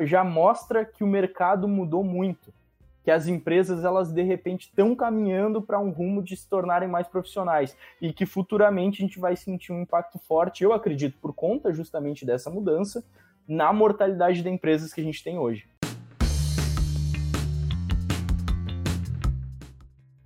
[0.00, 2.52] já mostra que o mercado mudou muito,
[3.02, 7.08] que as empresas elas de repente estão caminhando para um rumo de se tornarem mais
[7.08, 11.72] profissionais e que futuramente a gente vai sentir um impacto forte, eu acredito, por conta
[11.72, 13.04] justamente dessa mudança
[13.46, 15.66] na mortalidade de empresas que a gente tem hoje.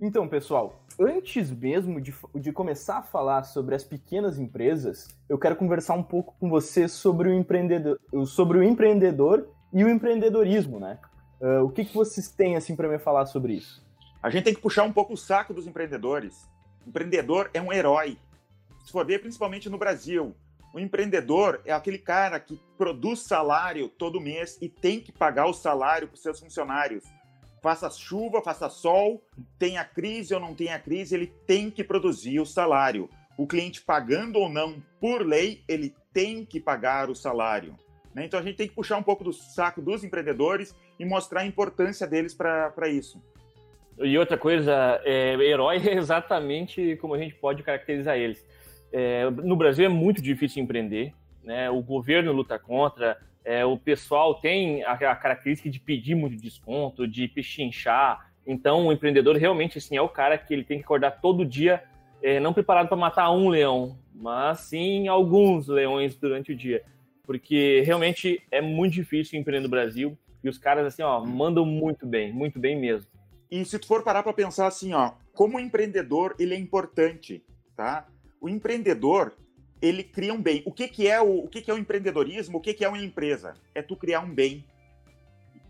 [0.01, 5.55] Então, pessoal, antes mesmo de, de começar a falar sobre as pequenas empresas, eu quero
[5.55, 10.99] conversar um pouco com você sobre o empreendedor, sobre o empreendedor e o empreendedorismo, né?
[11.41, 13.83] Uh, o que, que vocês têm assim para me falar sobre isso?
[14.21, 16.47] A gente tem que puxar um pouco o saco dos empreendedores.
[16.85, 18.17] O empreendedor é um herói.
[18.85, 20.35] Se for ver, principalmente no Brasil,
[20.73, 25.53] o empreendedor é aquele cara que produz salário todo mês e tem que pagar o
[25.53, 27.03] salário para os seus funcionários
[27.63, 29.23] faça chuva, faça sol,
[29.57, 33.09] tenha crise ou não tenha crise, ele tem que produzir o salário.
[33.37, 37.73] O cliente pagando ou não por lei, ele tem que pagar o salário.
[38.13, 38.25] Né?
[38.25, 41.45] Então a gente tem que puxar um pouco do saco dos empreendedores e mostrar a
[41.45, 43.21] importância deles para isso.
[43.99, 48.45] E outra coisa, é, herói é exatamente como a gente pode caracterizar eles.
[48.91, 51.69] É, no Brasil é muito difícil empreender, né?
[51.69, 57.07] o governo luta contra, é, o pessoal tem a, a, característica de pedir muito desconto,
[57.07, 58.31] de pechinchar.
[58.45, 61.83] Então, o empreendedor realmente assim, é o cara que ele tem que acordar todo dia,
[62.21, 66.83] é, não preparado para matar um leão, mas sim alguns leões durante o dia.
[67.23, 72.05] Porque realmente é muito difícil empreender no Brasil e os caras assim, ó, mandam muito
[72.05, 73.09] bem, muito bem mesmo.
[73.49, 77.43] E se tu for parar para pensar assim, ó, como empreendedor ele é importante,
[77.75, 78.07] tá?
[78.41, 79.33] O empreendedor
[79.81, 80.61] ele cria um bem.
[80.65, 82.57] O que, que é o, o que, que é o empreendedorismo?
[82.57, 83.53] O que, que é uma empresa?
[83.75, 84.65] É tu criar um bem.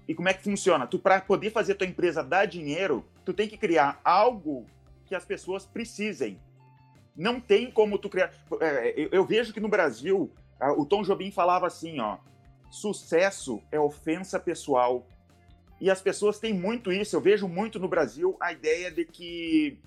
[0.07, 0.85] E como é que funciona?
[0.85, 4.65] Tu para poder fazer tua empresa dar dinheiro, tu tem que criar algo
[5.05, 6.39] que as pessoas precisem.
[7.15, 8.31] Não tem como tu criar.
[8.59, 10.31] É, eu, eu, vejo que no Brasil
[10.71, 12.17] o Tom Jobim falava assim, ó,
[12.69, 15.07] sucesso é ofensa pessoal.
[15.79, 17.15] E as pessoas têm muito isso.
[17.15, 19.79] Eu vejo muito no Brasil a ideia de que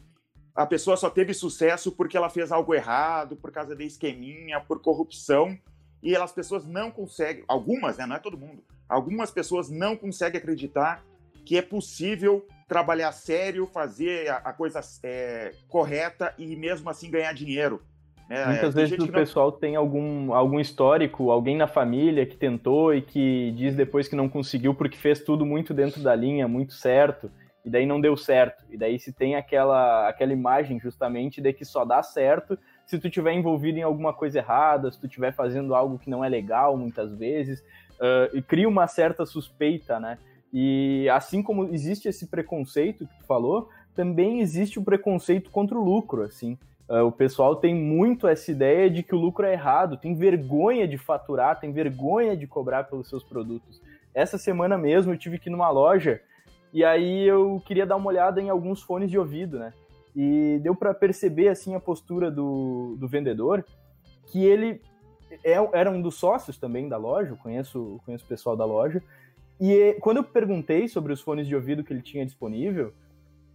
[0.54, 4.80] a pessoa só teve sucesso porque ela fez algo errado, por causa de esqueminha, por
[4.80, 5.56] corrupção,
[6.02, 10.38] e as pessoas não conseguem, algumas, né, não é todo mundo, algumas pessoas não conseguem
[10.38, 11.04] acreditar
[11.44, 17.32] que é possível trabalhar sério, fazer a, a coisa é, correta e mesmo assim ganhar
[17.32, 17.82] dinheiro.
[18.28, 19.08] É, Muitas vezes o não...
[19.08, 24.16] pessoal tem algum, algum histórico, alguém na família que tentou e que diz depois que
[24.16, 27.30] não conseguiu porque fez tudo muito dentro da linha, muito certo
[27.64, 28.64] e daí não deu certo.
[28.70, 33.10] E daí se tem aquela, aquela imagem justamente de que só dá certo se tu
[33.10, 36.76] tiver envolvido em alguma coisa errada, se tu estiver fazendo algo que não é legal
[36.76, 37.60] muitas vezes,
[37.94, 40.18] uh, e cria uma certa suspeita, né?
[40.52, 45.82] E assim como existe esse preconceito que tu falou, também existe o preconceito contra o
[45.82, 46.56] lucro, assim.
[46.88, 50.86] Uh, o pessoal tem muito essa ideia de que o lucro é errado, tem vergonha
[50.86, 53.82] de faturar, tem vergonha de cobrar pelos seus produtos.
[54.14, 56.20] Essa semana mesmo eu tive que ir numa loja
[56.72, 59.72] e aí eu queria dar uma olhada em alguns fones de ouvido, né?
[60.14, 63.64] E deu para perceber assim a postura do, do vendedor,
[64.26, 64.80] que ele
[65.44, 69.02] é, era um dos sócios também da loja, eu conheço, conheço o pessoal da loja.
[69.60, 72.92] E quando eu perguntei sobre os fones de ouvido que ele tinha disponível,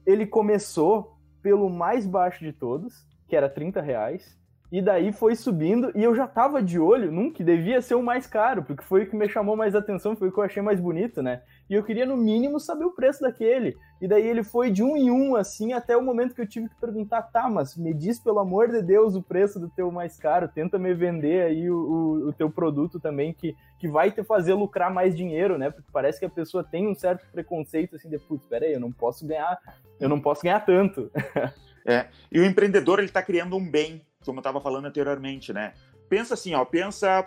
[0.05, 4.37] ele começou pelo mais baixo de todos, que era 30 reais,
[4.69, 8.03] e daí foi subindo, e eu já tava de olho num que devia ser o
[8.03, 10.61] mais caro, porque foi o que me chamou mais atenção, foi o que eu achei
[10.61, 11.43] mais bonito, né?
[11.69, 13.77] E eu queria, no mínimo, saber o preço daquele.
[14.01, 16.67] E daí ele foi de um em um, assim, até o momento que eu tive
[16.67, 20.17] que perguntar, tá, mas me diz, pelo amor de Deus, o preço do teu mais
[20.17, 24.25] caro, tenta me vender aí o, o, o teu produto também, que, que vai te
[24.25, 25.69] fazer lucrar mais dinheiro, né?
[25.69, 28.91] Porque parece que a pessoa tem um certo preconceito, assim, de, putz, peraí, eu não
[28.91, 29.57] posso ganhar,
[30.01, 31.09] eu não posso ganhar tanto.
[31.85, 35.73] É, e o empreendedor, ele tá criando um bem, como eu estava falando anteriormente, né?
[36.09, 37.25] Pensa assim, ó, pensa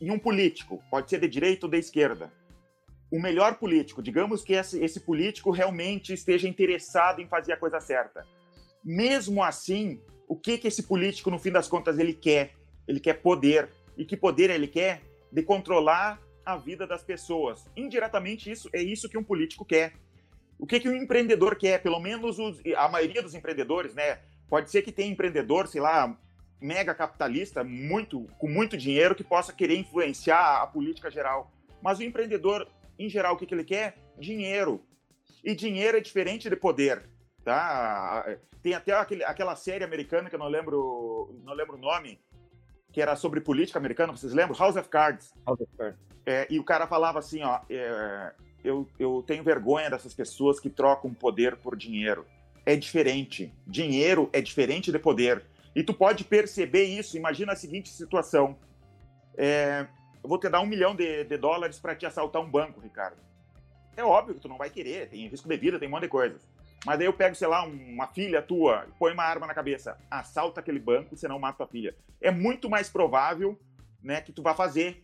[0.00, 2.32] em um político, pode ser de direita ou de esquerda.
[3.10, 7.80] O melhor político, digamos que esse, esse político realmente esteja interessado em fazer a coisa
[7.80, 8.26] certa.
[8.84, 12.52] Mesmo assim, o que que esse político, no fim das contas, ele quer?
[12.88, 13.70] Ele quer poder.
[13.96, 15.00] E que poder ele quer?
[15.30, 17.64] De controlar a vida das pessoas.
[17.76, 19.94] Indiretamente, isso é isso que um político quer.
[20.58, 21.82] O que, que um empreendedor quer?
[21.82, 24.20] Pelo menos os, a maioria dos empreendedores, né?
[24.48, 26.16] Pode ser que tenha empreendedor, sei lá,
[26.60, 31.50] mega capitalista, muito, com muito dinheiro, que possa querer influenciar a política geral.
[31.82, 32.66] Mas o empreendedor,
[32.98, 33.96] em geral, o que, que ele quer?
[34.18, 34.82] Dinheiro.
[35.42, 37.02] E dinheiro é diferente de poder.
[37.44, 38.24] Tá?
[38.62, 42.18] Tem até aquele, aquela série americana que eu não lembro, não lembro o nome,
[42.90, 44.58] que era sobre política americana, vocês lembram?
[44.58, 45.34] House of Cards.
[45.46, 45.98] House of Cards.
[46.24, 48.32] É, e o cara falava assim, ó, é,
[48.64, 52.26] eu, eu tenho vergonha dessas pessoas que trocam poder por dinheiro
[52.66, 53.52] é diferente.
[53.66, 55.44] Dinheiro é diferente de poder.
[55.74, 57.16] E tu pode perceber isso.
[57.16, 58.56] Imagina a seguinte situação:
[59.36, 59.86] é,
[60.22, 63.18] eu vou te dar um milhão de, de dólares para te assaltar um banco, Ricardo.
[63.96, 66.08] É óbvio que tu não vai querer, tem risco de vida, tem um monte de
[66.08, 66.42] coisas.
[66.84, 70.60] Mas daí eu pego, sei lá, uma filha tua, põe uma arma na cabeça, assalta
[70.60, 71.94] aquele banco, senão mata tua filha.
[72.20, 73.58] É muito mais provável
[74.02, 75.02] né, que tu vá fazer.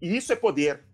[0.00, 0.84] E isso é poder.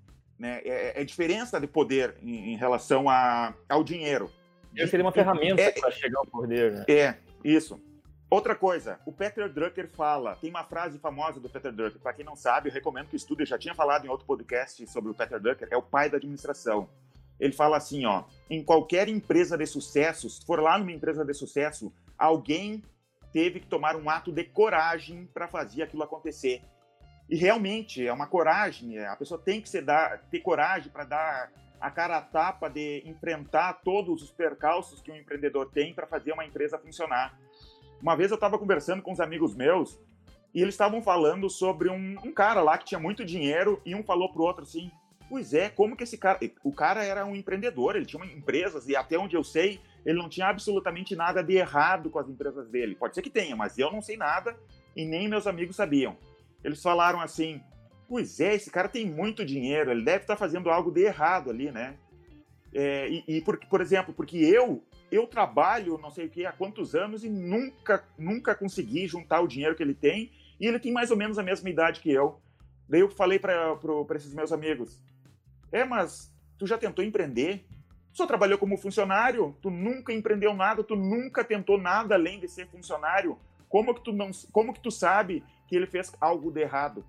[0.40, 0.62] Né?
[0.64, 4.30] É, é diferença de poder em, em relação a, ao dinheiro.
[4.74, 6.72] Ele seria uma ferramenta é, para chegar ao poder.
[6.72, 6.84] Né?
[6.88, 7.14] É,
[7.44, 7.78] isso.
[8.30, 12.24] Outra coisa, o Peter Drucker fala, tem uma frase famosa do Peter Drucker, para quem
[12.24, 15.14] não sabe, eu recomendo que estude, eu já tinha falado em outro podcast sobre o
[15.14, 16.88] Peter Drucker, é o pai da administração.
[17.38, 21.34] Ele fala assim, ó, em qualquer empresa de sucesso, se for lá numa empresa de
[21.34, 22.82] sucesso, alguém
[23.32, 26.62] teve que tomar um ato de coragem para fazer aquilo acontecer.
[27.30, 31.88] E realmente é uma coragem, a pessoa tem que dar, ter coragem para dar a
[31.88, 36.44] cara a tapa de enfrentar todos os percalços que um empreendedor tem para fazer uma
[36.44, 37.38] empresa funcionar.
[38.02, 39.96] Uma vez eu estava conversando com uns amigos meus
[40.52, 44.02] e eles estavam falando sobre um, um, cara lá que tinha muito dinheiro e um
[44.02, 44.90] falou pro outro assim:
[45.28, 46.40] Pois é, como que esse cara.
[46.64, 50.28] O cara era um empreendedor, ele tinha empresas e até onde eu sei, ele não
[50.28, 52.96] tinha absolutamente nada de errado com as empresas dele.
[52.96, 54.58] Pode ser que tenha, mas eu não sei nada
[54.96, 56.16] e nem meus amigos sabiam.
[56.62, 57.60] Eles falaram assim:
[58.08, 61.70] Pois é, esse cara tem muito dinheiro, ele deve estar fazendo algo de errado ali,
[61.70, 61.96] né?
[62.72, 66.52] É, e, e por, por exemplo, porque eu eu trabalho não sei o que há
[66.52, 70.30] quantos anos e nunca nunca consegui juntar o dinheiro que ele tem
[70.60, 72.40] e ele tem mais ou menos a mesma idade que eu.
[72.88, 73.78] Daí eu falei para
[74.14, 75.00] esses meus amigos:
[75.72, 77.64] é, mas tu já tentou empreender?
[78.12, 79.56] Tu só trabalhou como funcionário?
[79.62, 80.82] Tu nunca empreendeu nada?
[80.82, 83.38] Tu nunca tentou nada além de ser funcionário?
[83.68, 87.04] Como que tu não, como que tu sabe que ele fez algo de errado?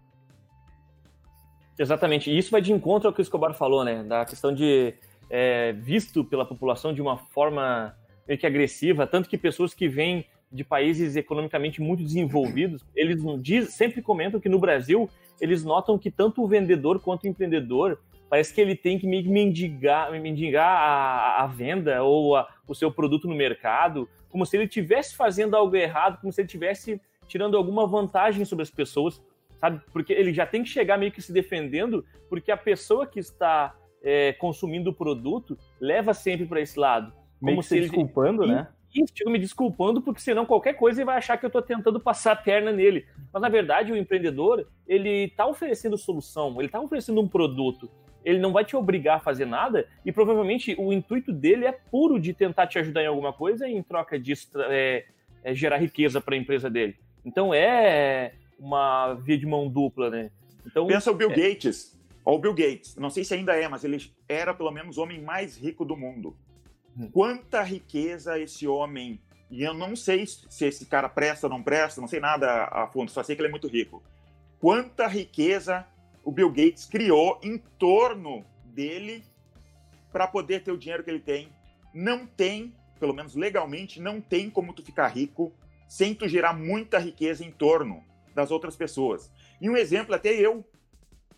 [1.78, 2.30] Exatamente.
[2.30, 4.04] E isso vai de encontro ao que o Escobar falou, né?
[4.04, 4.94] Da questão de
[5.32, 7.98] é, visto pela população de uma forma
[8.28, 13.74] meio que agressiva, tanto que pessoas que vêm de países economicamente muito desenvolvidos, eles diz,
[13.74, 15.10] sempre comentam que no Brasil
[15.40, 18.00] eles notam que tanto o vendedor quanto o empreendedor
[18.30, 23.28] parece que ele tem que mendigar, mendigar a, a venda ou a, o seu produto
[23.28, 27.88] no mercado, como se ele estivesse fazendo algo errado, como se ele estivesse tirando alguma
[27.88, 29.24] vantagem sobre as pessoas,
[29.58, 29.82] sabe?
[29.94, 33.74] Porque ele já tem que chegar meio que se defendendo, porque a pessoa que está
[34.04, 37.14] é, consumindo o produto leva sempre para esse lado.
[37.42, 37.84] Meio como se, se ele...
[37.84, 38.68] desculpando, né?
[38.94, 42.34] Isso, me desculpando, porque senão qualquer coisa ele vai achar que eu estou tentando passar
[42.34, 43.06] a perna nele.
[43.32, 47.90] Mas na verdade, o empreendedor, ele está oferecendo solução, ele está oferecendo um produto
[48.24, 52.20] ele não vai te obrigar a fazer nada e provavelmente o intuito dele é puro
[52.20, 55.06] de tentar te ajudar em alguma coisa e em troca disso é,
[55.44, 56.96] é gerar riqueza para a empresa dele.
[57.26, 60.32] Então é uma via de mão dupla, né?
[60.66, 61.36] Então, Pensa o Bill é...
[61.36, 62.00] Gates.
[62.24, 65.02] Ou o Bill Gates, não sei se ainda é, mas ele era pelo menos o
[65.02, 66.38] homem mais rico do mundo.
[66.96, 67.10] Hum.
[67.12, 69.20] Quanta riqueza esse homem.
[69.50, 72.88] E eu não sei se esse cara presta ou não presta, não sei nada a
[72.88, 74.04] fundo, só sei que ele é muito rico.
[74.60, 75.86] Quanta riqueza
[76.24, 79.24] o Bill Gates criou em torno dele
[80.12, 81.50] para poder ter o dinheiro que ele tem.
[81.94, 85.52] Não tem, pelo menos legalmente, não tem como tu ficar rico
[85.92, 88.02] sem tu gerar muita riqueza em torno
[88.34, 89.30] das outras pessoas.
[89.60, 90.64] E um exemplo, até eu,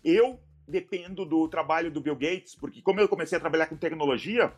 [0.04, 4.52] eu dependo do trabalho do Bill Gates, porque como eu comecei a trabalhar com tecnologia,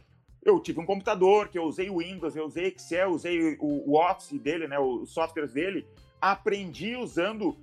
[0.44, 4.38] eu tive um computador que eu usei o Windows, eu usei Excel, usei o, Office
[4.38, 5.86] dele, né, os softwares dele,
[6.20, 7.56] aprendi usando uh,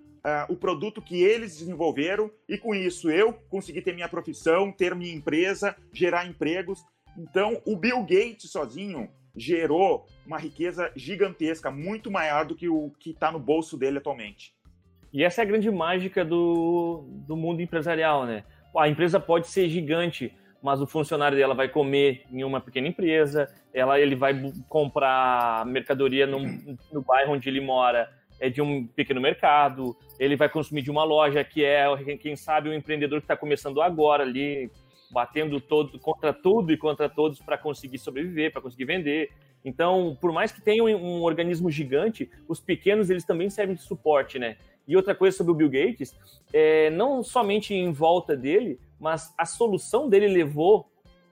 [0.49, 5.13] o produto que eles desenvolveram e com isso eu consegui ter minha profissão, ter minha
[5.13, 6.83] empresa, gerar empregos.
[7.15, 13.11] Então, o Bill Gates sozinho gerou uma riqueza gigantesca, muito maior do que o que
[13.11, 14.53] está no bolso dele atualmente.
[15.11, 18.43] E essa é a grande mágica do, do mundo empresarial, né?
[18.75, 23.53] A empresa pode ser gigante, mas o funcionário dela vai comer em uma pequena empresa,
[23.73, 24.33] ela, ele vai
[24.67, 26.39] comprar mercadoria no,
[26.91, 28.09] no bairro onde ele mora,
[28.39, 31.85] é de um pequeno mercado, ele vai consumir de uma loja que é,
[32.19, 34.71] quem sabe, um empreendedor que está começando agora ali,
[35.13, 39.29] batendo todo, contra tudo e contra todos para conseguir sobreviver, para conseguir vender.
[39.63, 43.83] Então, por mais que tenha um, um, organismo gigante, os pequenos eles também servem de
[43.83, 44.57] suporte, né?
[44.87, 46.13] E outra coisa sobre o Bill Gates,
[46.51, 50.89] é, não somente em volta dele, mas a solução dele levou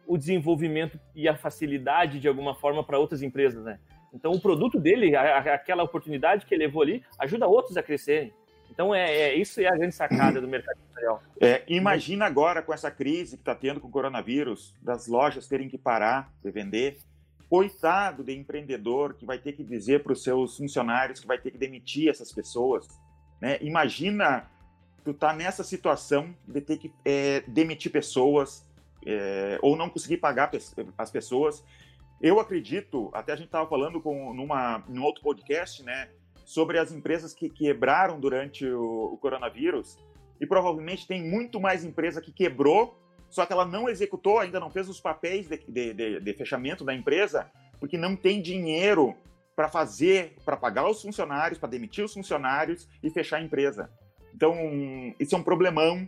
[0.07, 3.79] o desenvolvimento e a facilidade de alguma forma para outras empresas, né?
[4.13, 8.33] Então, o produto dele, aquela oportunidade que ele levou ali, ajuda outros a crescerem.
[8.81, 11.21] Então, é, é isso é a grande sacada do mercado empresarial.
[11.39, 15.69] É, imagina agora com essa crise que está tendo com o coronavírus, das lojas terem
[15.69, 16.97] que parar de vender.
[17.47, 21.51] Coitado de empreendedor que vai ter que dizer para os seus funcionários que vai ter
[21.51, 22.87] que demitir essas pessoas.
[23.39, 23.59] Né?
[23.61, 24.49] Imagina
[25.03, 28.67] tu tá nessa situação de ter que é, demitir pessoas
[29.05, 30.49] é, ou não conseguir pagar
[30.97, 31.63] as pessoas
[32.21, 36.07] eu acredito, até a gente estava falando com, numa, em outro podcast, né,
[36.51, 39.97] sobre as empresas que quebraram durante o, o coronavírus.
[40.39, 44.69] e provavelmente tem muito mais empresa que quebrou, só que ela não executou, ainda não
[44.69, 49.15] fez os papéis de, de, de, de fechamento da empresa, porque não tem dinheiro
[49.55, 53.89] para fazer, para pagar os funcionários, para demitir os funcionários e fechar a empresa.
[54.33, 54.55] Então,
[55.19, 56.05] isso é um problemão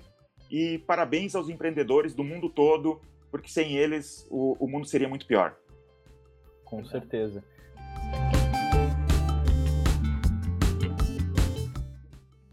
[0.51, 2.99] e parabéns aos empreendedores do mundo todo,
[3.31, 5.55] porque sem eles o, o mundo seria muito pior.
[6.65, 7.43] Com certeza.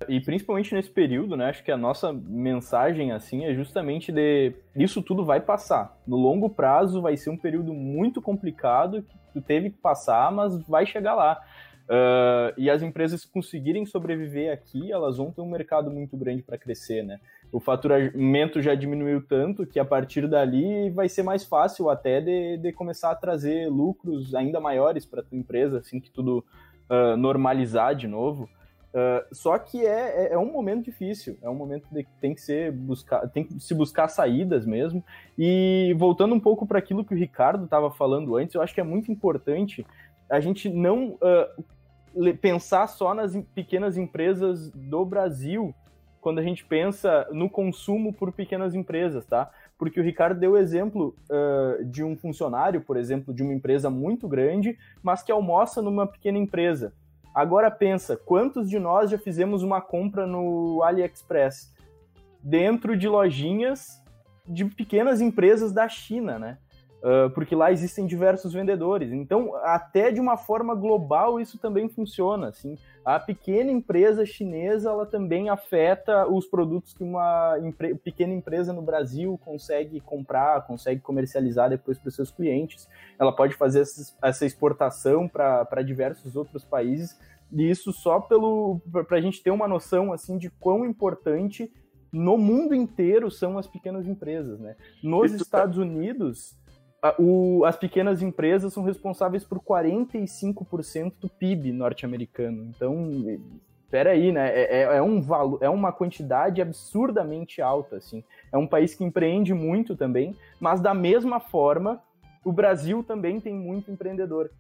[0.09, 1.51] E principalmente nesse período, né?
[1.51, 5.99] Acho que a nossa mensagem assim é justamente de isso tudo vai passar.
[6.07, 10.57] No longo prazo vai ser um período muito complicado que tu teve que passar, mas
[10.67, 11.41] vai chegar lá.
[11.91, 16.57] Uh, e as empresas conseguirem sobreviver aqui, elas vão ter um mercado muito grande para
[16.57, 17.19] crescer, né?
[17.51, 22.59] O faturamento já diminuiu tanto que a partir dali vai ser mais fácil até de,
[22.59, 26.45] de começar a trazer lucros ainda maiores para a tua empresa, assim que tudo
[26.89, 28.49] uh, normalizar de novo.
[28.93, 32.41] Uh, só que é, é, é, um momento difícil, é um momento que tem que
[32.41, 35.05] ser buscar, tem que se buscar saídas mesmo.
[35.39, 38.81] E voltando um pouco para aquilo que o Ricardo estava falando antes, eu acho que
[38.81, 39.87] é muito importante
[40.29, 45.75] a gente não uh, pensar só nas pequenas empresas do Brasil
[46.21, 49.51] quando a gente pensa no consumo por pequenas empresas, tá?
[49.79, 53.89] Porque o Ricardo deu o exemplo uh, de um funcionário, por exemplo, de uma empresa
[53.89, 56.93] muito grande, mas que almoça numa pequena empresa.
[57.35, 61.73] Agora pensa, quantos de nós já fizemos uma compra no AliExpress
[62.43, 64.03] dentro de lojinhas
[64.47, 66.59] de pequenas empresas da China, né?
[67.03, 69.11] Uh, porque lá existem diversos vendedores.
[69.13, 72.49] Então, até de uma forma global, isso também funciona.
[72.49, 72.77] Assim.
[73.05, 78.83] A pequena empresa chinesa ela também afeta os produtos que uma empre pequena empresa no
[78.83, 82.89] Brasil consegue comprar, consegue comercializar depois para os seus clientes.
[83.19, 83.85] Ela pode fazer
[84.23, 87.19] essa exportação para diversos outros países.
[87.51, 91.73] E isso só para a gente ter uma noção assim de quão importante
[92.13, 94.61] no mundo inteiro são as pequenas empresas.
[94.61, 94.77] Né?
[95.03, 96.57] Nos Estados Unidos,
[97.19, 102.65] o, as pequenas empresas são responsáveis por 45% do PIB norte-americano.
[102.75, 103.41] Então,
[103.91, 104.51] peraí, né?
[104.51, 108.23] É, é, é, um valor, é uma quantidade absurdamente alta, assim.
[108.53, 112.03] É um país que empreende muito também, mas da mesma forma,
[112.45, 114.51] o Brasil também tem muito empreendedor.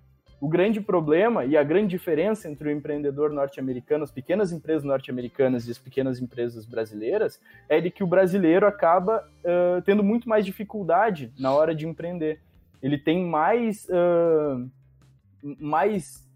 [0.40, 5.68] O grande problema e a grande diferença entre o empreendedor norte-americano, as pequenas empresas norte-americanas
[5.68, 10.47] e as pequenas empresas brasileiras, é de que o brasileiro acaba uh, tendo muito mais
[10.47, 12.40] dificuldade na hora de empreender.
[12.82, 14.66] Ele tem mais, uh,
[15.42, 16.26] mais,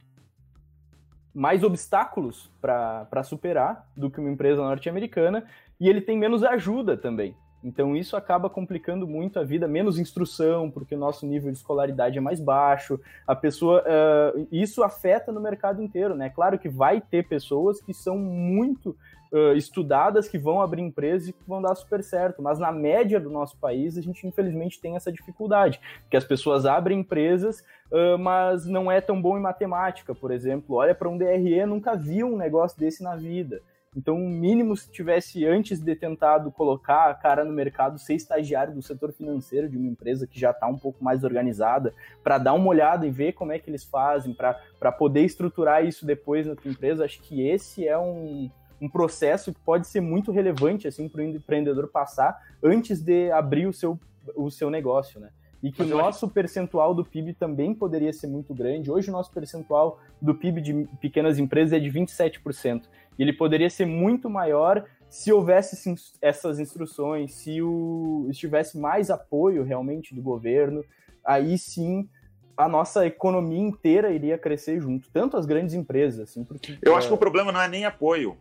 [1.35, 5.47] mais obstáculos para superar do que uma empresa norte-americana
[5.81, 7.35] e ele tem menos ajuda também.
[7.65, 12.19] Então isso acaba complicando muito a vida, menos instrução, porque o nosso nível de escolaridade
[12.19, 13.01] é mais baixo.
[13.27, 16.29] A pessoa, uh, isso afeta no mercado inteiro, né?
[16.29, 18.95] Claro que vai ter pessoas que são muito
[19.33, 23.19] uh, estudadas, que vão abrir empresas e que vão dar super certo, mas na média
[23.19, 25.81] do nosso país a gente infelizmente tem essa dificuldade,
[26.11, 30.77] que as pessoas abrem empresas, uh, mas não é tão bom em matemática, por exemplo.
[30.77, 33.63] Olha para um DRE, nunca viu um negócio desse na vida.
[33.97, 38.75] Então, o mínimo se tivesse antes de tentado colocar a cara no mercado, ser estagiário
[38.75, 42.55] do setor financeiro de uma empresa que já está um pouco mais organizada, para dar
[42.55, 46.57] uma olhada e ver como é que eles fazem, para poder estruturar isso depois na
[46.57, 51.09] tua empresa, acho que esse é um, um processo que pode ser muito relevante assim
[51.09, 53.99] para o empreendedor passar antes de abrir o seu,
[54.35, 55.31] o seu negócio, né?
[55.65, 58.91] e que o nosso percentual do PIB também poderia ser muito grande.
[58.91, 62.83] Hoje o nosso percentual do PIB de pequenas empresas é de 27%.
[63.19, 69.11] E ele poderia ser muito maior se houvesse essas instruções, se o, se tivesse mais
[69.11, 70.85] apoio realmente do governo,
[71.25, 72.09] aí sim
[72.57, 76.79] a nossa economia inteira iria crescer junto, tanto as grandes empresas, assim, porque...
[76.83, 78.37] Eu acho que o problema não é nem apoio.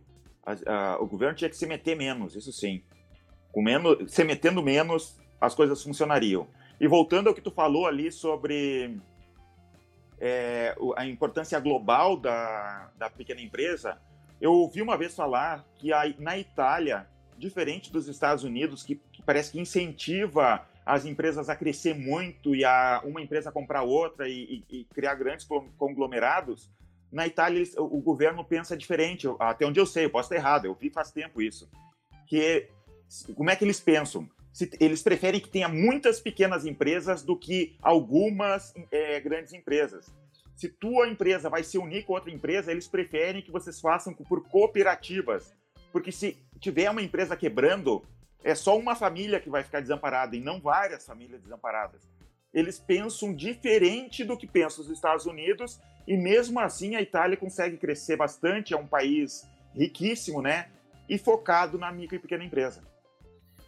[0.46, 2.84] A, a, o governo tinha que se meter menos, isso sim.
[3.52, 6.48] Com menos, se metendo menos, as coisas funcionariam.
[6.80, 8.98] E voltando ao que tu falou ali sobre
[10.20, 14.00] é, a importância global da, da pequena empresa,
[14.44, 17.08] eu ouvi uma vez falar que a, na Itália,
[17.38, 22.66] diferente dos Estados Unidos, que, que, parece que incentiva as empresas a crescer muito e
[22.66, 25.48] a uma empresa comprar outra e, e, e criar grandes
[25.78, 26.70] conglomerados,
[27.10, 29.30] na Itália o, o governo pensa diferente.
[29.40, 31.70] Até onde eu sei, eu posso estar errado, eu vi faz tempo isso.
[32.28, 32.68] Que
[33.36, 34.30] como é que eles pensam?
[34.52, 40.14] Se, eles preferem que tenha muitas pequenas empresas do que algumas é, grandes empresas
[40.56, 44.48] se tua empresa vai se unir com outra empresa, eles preferem que vocês façam por
[44.48, 45.54] cooperativas.
[45.92, 48.04] Porque se tiver uma empresa quebrando,
[48.44, 52.02] é só uma família que vai ficar desamparada e não várias famílias desamparadas.
[52.54, 57.78] Eles pensam diferente do que pensam os Estados Unidos e mesmo assim a Itália consegue
[57.78, 60.68] crescer bastante, é um país riquíssimo, né?
[61.08, 62.82] e focado na micro e pequena empresa.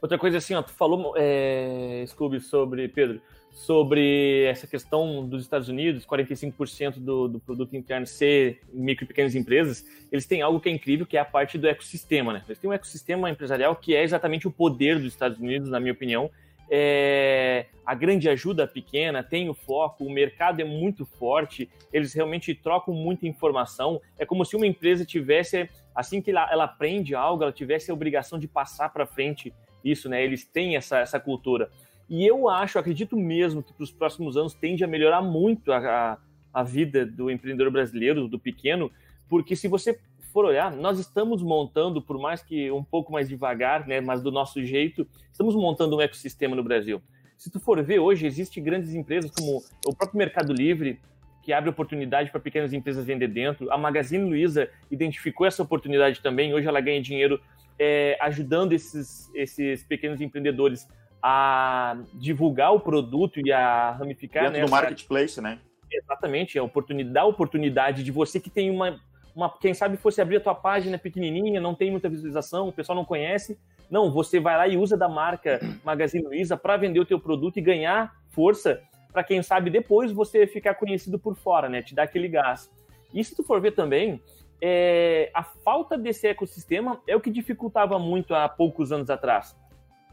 [0.01, 3.21] Outra coisa assim, ó, tu falou, é, Scooby, sobre, Pedro,
[3.55, 9.33] sobre essa questão dos Estados Unidos, 45% do, do produto interno ser micro e pequenas
[9.33, 12.43] empresas, eles têm algo que é incrível, que é a parte do ecossistema, né?
[12.45, 15.93] Eles têm um ecossistema empresarial que é exatamente o poder dos Estados Unidos, na minha
[15.93, 16.29] opinião,
[16.69, 22.53] é, a grande ajuda pequena, tem o foco, o mercado é muito forte, eles realmente
[22.53, 24.01] trocam muita informação.
[24.17, 27.93] É como se uma empresa tivesse, assim que ela, ela aprende algo, ela tivesse a
[27.93, 30.23] obrigação de passar para frente isso, né?
[30.23, 31.69] Eles têm essa, essa cultura.
[32.09, 35.77] E eu acho, acredito mesmo que para os próximos anos tende a melhorar muito a,
[35.77, 36.17] a,
[36.53, 38.91] a vida do empreendedor brasileiro, do pequeno,
[39.27, 39.99] porque se você
[40.31, 44.31] for olhar, nós estamos montando, por mais que um pouco mais devagar, né, mas do
[44.31, 47.01] nosso jeito, estamos montando um ecossistema no Brasil.
[47.37, 50.99] Se tu for ver hoje, existem grandes empresas como o próprio Mercado Livre,
[51.41, 53.71] que abre oportunidade para pequenas empresas vender dentro.
[53.71, 56.53] A Magazine Luiza identificou essa oportunidade também.
[56.53, 57.39] Hoje ela ganha dinheiro
[57.77, 60.87] é, ajudando esses, esses pequenos empreendedores
[61.27, 64.43] a divulgar o produto e a ramificar.
[64.43, 65.57] Dentro né, do marketplace, né?
[65.91, 68.99] Exatamente, a oportunidade, a oportunidade de você que tem uma
[69.35, 72.95] uma, quem sabe fosse abrir a tua página pequenininha, não tem muita visualização, o pessoal
[72.95, 73.59] não conhece.
[73.89, 77.57] Não, você vai lá e usa da marca Magazine Luiza para vender o teu produto
[77.57, 81.81] e ganhar força para quem sabe depois você ficar conhecido por fora, né?
[81.81, 82.71] Te dar aquele gás.
[83.13, 84.21] E se tu for ver também,
[84.61, 89.53] é, a falta desse ecossistema é o que dificultava muito há poucos anos atrás.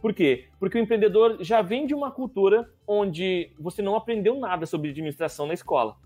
[0.03, 0.49] Por quê?
[0.59, 5.47] Porque o empreendedor já vem de uma cultura onde você não aprendeu nada sobre administração
[5.47, 5.97] na escola.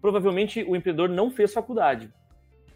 [0.00, 2.08] Provavelmente o empreendedor não fez faculdade.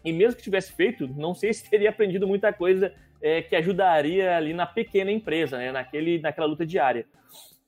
[0.03, 4.35] E mesmo que tivesse feito, não sei se teria aprendido muita coisa é, que ajudaria
[4.35, 7.05] ali na pequena empresa, né, naquele, naquela luta diária.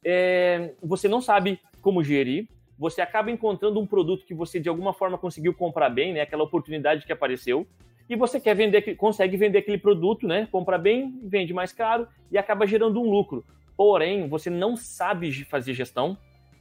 [0.03, 4.91] É, você não sabe como gerir, você acaba encontrando um produto que você de alguma
[4.91, 7.65] forma conseguiu comprar bem, né, aquela oportunidade que apareceu,
[8.09, 12.37] e você quer vender, consegue vender aquele produto, né, compra bem, vende mais caro e
[12.37, 13.45] acaba gerando um lucro.
[13.75, 16.17] Porém, você não sabe fazer gestão,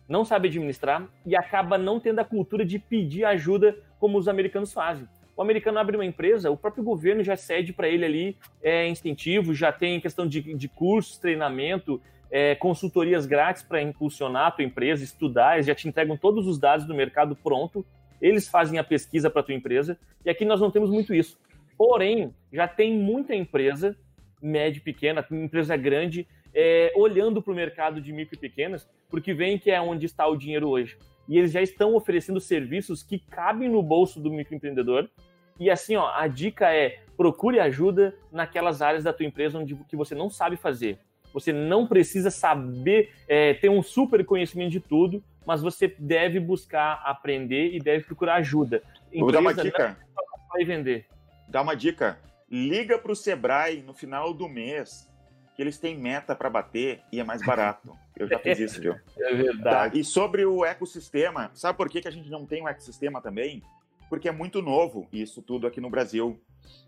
[0.08, 4.72] não sabe administrar e acaba não tendo a cultura de pedir ajuda como os americanos
[4.72, 5.06] fazem.
[5.36, 9.54] O americano abre uma empresa, o próprio governo já cede para ele ali é, incentivo,
[9.54, 15.04] já tem questão de, de cursos, treinamento, é, consultorias grátis para impulsionar a tua empresa,
[15.04, 17.84] estudar, eles já te entregam todos os dados do mercado pronto,
[18.22, 21.38] eles fazem a pesquisa para a tua empresa, e aqui nós não temos muito isso.
[21.76, 23.94] Porém, já tem muita empresa,
[24.40, 29.34] média e pequena, empresa grande, é, olhando para o mercado de micro e pequenas, porque
[29.34, 30.96] vem que é onde está o dinheiro hoje
[31.28, 35.08] e eles já estão oferecendo serviços que cabem no bolso do microempreendedor.
[35.58, 39.96] E assim, ó, a dica é procure ajuda naquelas áreas da tua empresa onde que
[39.96, 40.98] você não sabe fazer.
[41.32, 47.02] Você não precisa saber é, ter um super conhecimento de tudo, mas você deve buscar
[47.04, 48.82] aprender e deve procurar ajuda.
[49.06, 49.96] Empresa Vou dar uma dica.
[50.50, 51.06] Vai vender.
[51.48, 52.18] Dá uma dica.
[52.50, 55.10] Liga para o Sebrae no final do mês
[55.54, 57.96] que eles têm meta para bater e é mais barato.
[58.16, 58.94] Eu já fiz isso, viu?
[59.18, 59.92] É verdade.
[59.92, 63.20] Tá, e sobre o ecossistema, sabe por que, que a gente não tem um ecossistema
[63.20, 63.62] também?
[64.08, 66.40] Porque é muito novo isso tudo aqui no Brasil.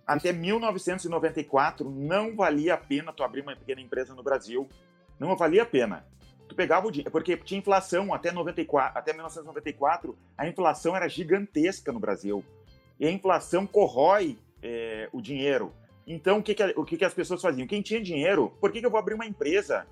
[0.07, 4.69] Até 1994 não valia a pena tu abrir uma pequena empresa no Brasil.
[5.19, 6.07] Não valia a pena.
[6.48, 11.92] Tu pegava o dinheiro, porque tinha inflação até 94, até 1994, a inflação era gigantesca
[11.92, 12.44] no Brasil.
[12.98, 15.72] E a inflação corrói é, o dinheiro.
[16.07, 17.66] Então, o que, que, o que, que as pessoas faziam?
[17.66, 19.87] Quem tinha dinheiro, por que, que eu vou abrir uma empresa?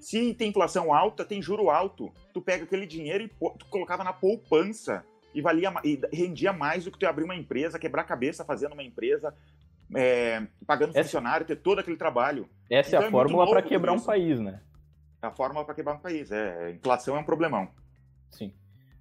[0.00, 2.12] Se tem inflação alta, tem juro alto.
[2.32, 6.90] Tu pega aquele dinheiro e tu colocava na poupança e valia e rendia mais do
[6.90, 9.34] que tu abrir uma empresa, quebrar a cabeça fazendo uma empresa,
[9.94, 12.48] é, pagando essa, funcionário, ter todo aquele trabalho.
[12.70, 14.60] Essa então, é a é fórmula para quebrar um país, né?
[15.22, 16.30] É a fórmula para quebrar um país.
[16.30, 17.68] É, inflação é um problemão.
[18.30, 18.52] Sim.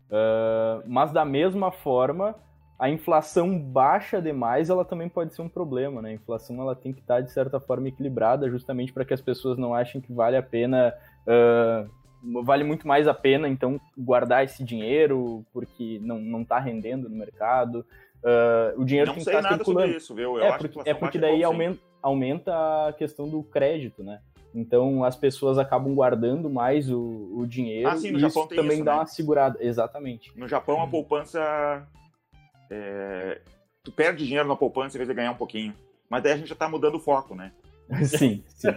[0.10, 2.36] Uh, mas da mesma forma,
[2.80, 6.10] a inflação baixa demais, ela também pode ser um problema, né?
[6.10, 9.58] A inflação ela tem que estar de certa forma equilibrada, justamente para que as pessoas
[9.58, 10.94] não achem que vale a pena,
[11.28, 17.10] uh, vale muito mais a pena então guardar esse dinheiro porque não não está rendendo
[17.10, 17.86] no mercado.
[18.24, 19.94] Uh, o dinheiro não tem que estar tá circulando.
[19.94, 20.38] Isso, viu?
[20.38, 24.20] Eu é porque, é porque daí aumenta, aumenta a questão do crédito, né?
[24.54, 28.56] Então as pessoas acabam guardando mais o, o dinheiro ah, sim, no e Japão isso
[28.56, 29.00] também isso, dá né?
[29.00, 29.58] uma segurada.
[29.62, 30.32] Exatamente.
[30.38, 31.88] No Japão a poupança
[32.70, 33.42] é,
[33.84, 35.74] tu perde dinheiro na poupança em vez de ganhar um pouquinho.
[36.10, 37.52] Mas daí a gente já está mudando o foco, né?
[38.06, 38.70] sim, sim.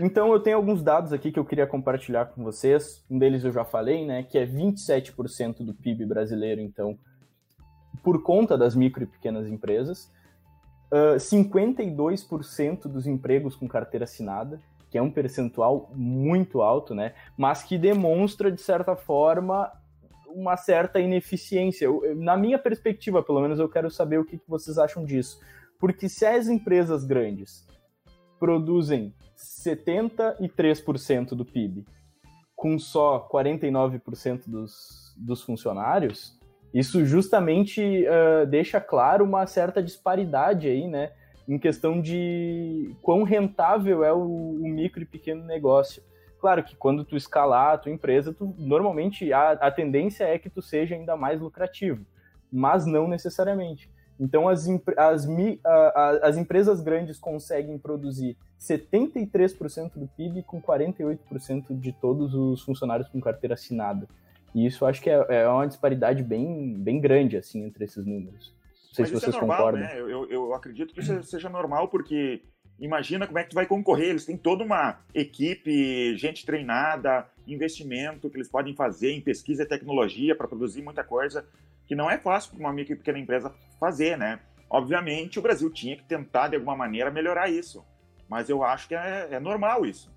[0.00, 3.04] Então eu tenho alguns dados aqui que eu queria compartilhar com vocês.
[3.08, 6.98] Um deles eu já falei, né, que é 27% do PIB brasileiro, então,
[8.04, 10.12] por conta das micro e pequenas empresas.
[10.92, 17.14] Uh, 52% dos empregos com carteira assinada, que é um percentual muito alto, né?
[17.36, 19.72] Mas que demonstra, de certa forma,
[20.28, 21.86] uma certa ineficiência.
[21.86, 25.40] Eu, na minha perspectiva, pelo menos, eu quero saber o que, que vocês acham disso.
[25.80, 27.66] Porque se as empresas grandes
[28.38, 31.84] produzem 73% do PIB
[32.54, 36.38] com só 49% dos, dos funcionários,
[36.74, 41.12] isso justamente uh, deixa claro uma certa disparidade aí, né?
[41.46, 46.02] Em questão de quão rentável é o, o micro e pequeno negócio.
[46.40, 50.50] Claro que quando tu escalar a tua empresa, tu, normalmente a, a tendência é que
[50.50, 52.04] tu seja ainda mais lucrativo,
[52.50, 53.88] mas não necessariamente.
[54.18, 55.26] Então, as, as,
[56.22, 63.20] as empresas grandes conseguem produzir 73% do PIB com 48% de todos os funcionários com
[63.20, 64.08] carteira assinada.
[64.54, 68.54] E isso acho que é, é uma disparidade bem, bem grande assim entre esses números.
[68.86, 69.82] Não sei Mas se vocês é normal, concordam.
[69.82, 70.00] Né?
[70.00, 72.42] Eu, eu, eu, acredito que isso seja normal, porque
[72.78, 74.10] imagina como é que tu vai concorrer.
[74.10, 79.66] Eles têm toda uma equipe, gente treinada, investimento que eles podem fazer em pesquisa e
[79.66, 81.44] tecnologia para produzir muita coisa
[81.86, 84.40] que não é fácil para uma micro e pequena empresa fazer, né?
[84.70, 87.84] Obviamente, o Brasil tinha que tentar, de alguma maneira, melhorar isso.
[88.28, 90.10] Mas eu acho que é, é normal isso.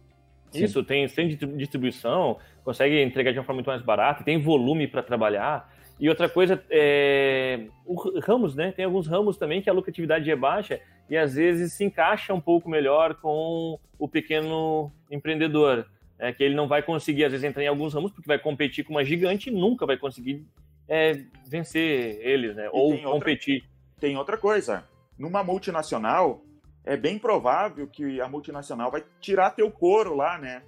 [0.53, 5.03] Isso, tem, tem distribuição, consegue entregar de uma forma muito mais barata, tem volume para
[5.03, 5.71] trabalhar.
[5.99, 8.71] E outra coisa, é, o ramos, né?
[8.71, 10.79] Tem alguns ramos também que a lucratividade é baixa
[11.09, 15.85] e às vezes se encaixa um pouco melhor com o pequeno empreendedor.
[16.19, 18.83] É, que ele não vai conseguir, às vezes, entrar em alguns ramos porque vai competir
[18.83, 20.43] com uma gigante e nunca vai conseguir
[20.87, 22.65] é, vencer eles, né?
[22.65, 23.55] E Ou tem competir.
[23.55, 24.83] Outra, tem outra coisa.
[25.17, 26.43] Numa multinacional,
[26.87, 30.63] é bem provável que a multinacional vai tirar teu couro lá, né?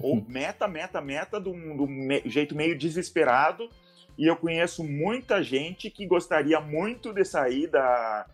[0.00, 3.68] Ou meta, meta, meta, de um, jeito meio desesperado.
[4.16, 8.26] E eu conheço muita gente que gostaria muito de sair da,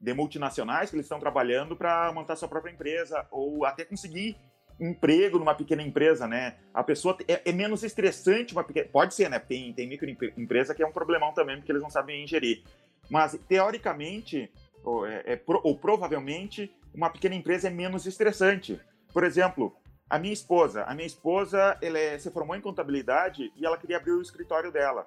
[0.00, 4.36] de multinacionais que eles estão trabalhando para montar sua própria empresa ou até conseguir
[4.80, 6.56] emprego numa pequena empresa, né?
[6.72, 8.88] A pessoa é, é menos estressante uma pequena...
[8.88, 9.38] Pode ser, né?
[9.38, 12.62] Tem, tem microempresa que é um problemão também, porque eles não sabem ingerir.
[13.10, 14.50] Mas, teoricamente,
[14.84, 18.80] ou, é, é, ou provavelmente, uma pequena empresa é menos estressante.
[19.12, 19.74] Por exemplo,
[20.08, 20.84] a minha esposa.
[20.84, 24.70] A minha esposa, ela é, se formou em contabilidade e ela queria abrir o escritório
[24.70, 25.06] dela.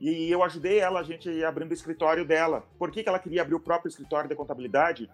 [0.00, 2.62] E eu ajudei ela, a gente abrindo o escritório dela.
[2.78, 5.08] Por que, que ela queria abrir o próprio escritório de contabilidade?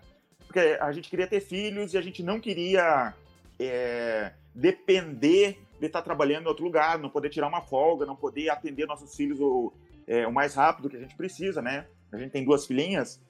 [0.46, 3.14] Porque a gente queria ter filhos e a gente não queria
[3.58, 8.50] é, depender de estar trabalhando em outro lugar, não poder tirar uma folga, não poder
[8.50, 9.72] atender nossos filhos o,
[10.06, 11.86] é, o mais rápido que a gente precisa, né?
[12.12, 13.20] A gente tem duas filhinhas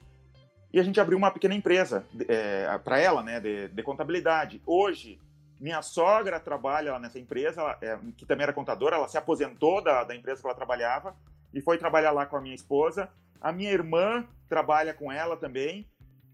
[0.73, 4.63] e a gente abriu uma pequena empresa é, para ela, né, de, de, contabilidade.
[4.65, 5.21] Hoje,
[5.59, 10.05] minha sogra trabalha nessa empresa, ela, é, que também era contadora, ela se aposentou da,
[10.05, 11.15] da empresa que ela trabalhava
[11.53, 13.09] e foi trabalhar lá com a minha esposa.
[13.41, 15.87] A minha irmã trabalha com ela também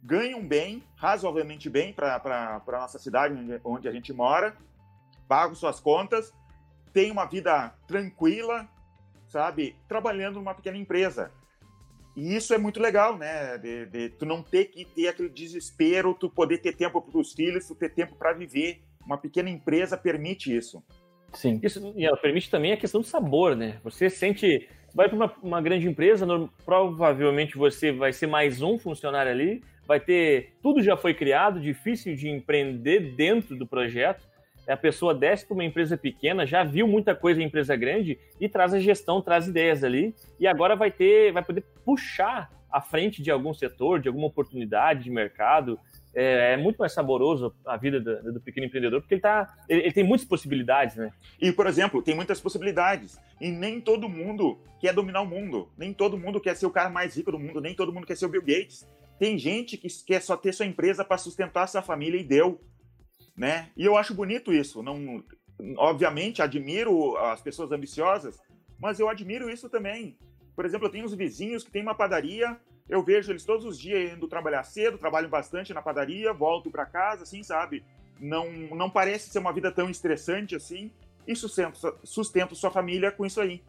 [0.06, 4.56] ganham bem, razoavelmente bem para a nossa cidade, onde a gente mora,
[5.26, 6.32] pagam suas contas,
[6.92, 8.68] têm uma vida tranquila,
[9.26, 9.76] sabe?
[9.88, 11.32] Trabalhando numa pequena empresa.
[12.16, 13.58] E isso é muito legal, né?
[13.58, 17.34] De, de, tu não ter que ter aquele desespero, tu poder ter tempo para os
[17.34, 18.80] filhos, tu ter tempo para viver.
[19.04, 20.82] Uma pequena empresa permite isso.
[21.34, 21.60] Sim.
[21.62, 23.78] Isso, e ela permite também a questão do sabor, né?
[23.84, 24.66] Você sente.
[24.94, 29.62] Vai para uma, uma, grande empresa, no, provavelmente você vai ser mais um funcionário ali,
[29.86, 30.54] vai ter.
[30.62, 34.26] Tudo já foi criado, difícil de empreender dentro do projeto.
[34.68, 38.48] A pessoa desce para uma empresa pequena, já viu muita coisa em empresa grande e
[38.48, 43.22] traz a gestão, traz ideias ali, e agora vai ter, vai poder puxar à frente
[43.22, 45.78] de algum setor, de alguma oportunidade de mercado.
[46.14, 49.82] É, é muito mais saboroso a vida do, do pequeno empreendedor, porque ele, tá, ele,
[49.82, 51.10] ele, tem muitas possibilidades, né?
[51.40, 53.18] E, por exemplo, tem muitas possibilidades.
[53.40, 55.70] E nem todo mundo quer dominar o mundo.
[55.76, 57.60] Nem todo mundo quer ser o cara mais rico do mundo.
[57.60, 58.86] Nem todo mundo quer ser o Bill Gates.
[59.18, 62.60] Tem gente que quer só ter sua empresa para sustentar sua família e deu,
[63.36, 63.70] né?
[63.76, 64.82] E eu acho bonito isso.
[64.82, 65.22] Não,
[65.76, 68.40] obviamente, admiro as pessoas ambiciosas,
[68.78, 70.16] mas eu admiro isso também.
[70.54, 72.56] Por exemplo, eu tenho uns vizinhos que têm uma padaria,
[72.88, 76.86] eu vejo eles todos os dias indo trabalhar cedo, trabalham bastante na padaria, volto para
[76.86, 77.84] casa, assim, sabe?
[78.18, 80.90] Não, não parece ser uma vida tão estressante assim,
[81.26, 83.62] e sustento, sustento sua família com isso aí.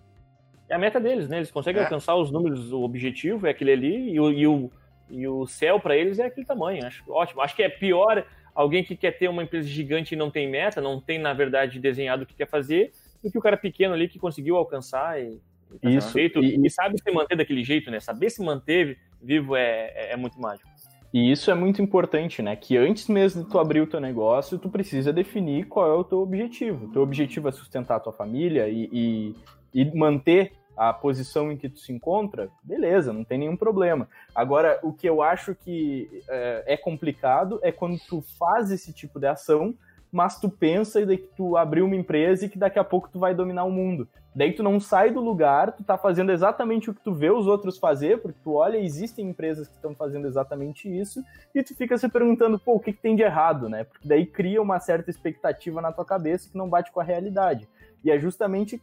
[0.69, 1.37] É a meta deles, né?
[1.37, 1.83] Eles conseguem é.
[1.83, 4.71] alcançar os números, o objetivo é aquele ali, e o, e o
[5.09, 6.85] e o céu para eles é aquele tamanho.
[6.85, 7.41] Acho ótimo.
[7.41, 8.25] Acho que é pior
[8.57, 11.79] alguém que quer ter uma empresa gigante e não tem meta, não tem, na verdade,
[11.79, 12.91] desenhado o que quer fazer,
[13.23, 15.39] do que o cara pequeno ali que conseguiu alcançar e,
[15.71, 16.11] e tá Isso.
[16.11, 17.99] Feito, e, e, sabe se manter daquele jeito, né?
[17.99, 20.67] Saber se manter vivo é, é, é, muito mágico.
[21.13, 22.55] E isso é muito importante, né?
[22.55, 26.03] Que antes mesmo de tu abrir o teu negócio, tu precisa definir qual é o
[26.03, 26.87] teu objetivo.
[26.87, 29.35] O teu objetivo é sustentar a tua família e, e,
[29.73, 34.07] e manter a posição em que tu se encontra, beleza, não tem nenhum problema.
[34.35, 39.19] Agora, o que eu acho que é, é complicado é quando tu faz esse tipo
[39.19, 39.73] de ação,
[40.11, 43.33] mas tu pensa que tu abriu uma empresa e que daqui a pouco tu vai
[43.33, 44.07] dominar o mundo.
[44.33, 47.47] Daí tu não sai do lugar, tu tá fazendo exatamente o que tu vê os
[47.47, 51.23] outros fazer, porque tu olha, existem empresas que estão fazendo exatamente isso,
[51.55, 53.83] e tu fica se perguntando, pô, o que, que tem de errado, né?
[53.83, 57.67] Porque daí cria uma certa expectativa na tua cabeça que não bate com a realidade.
[58.03, 58.79] E é justamente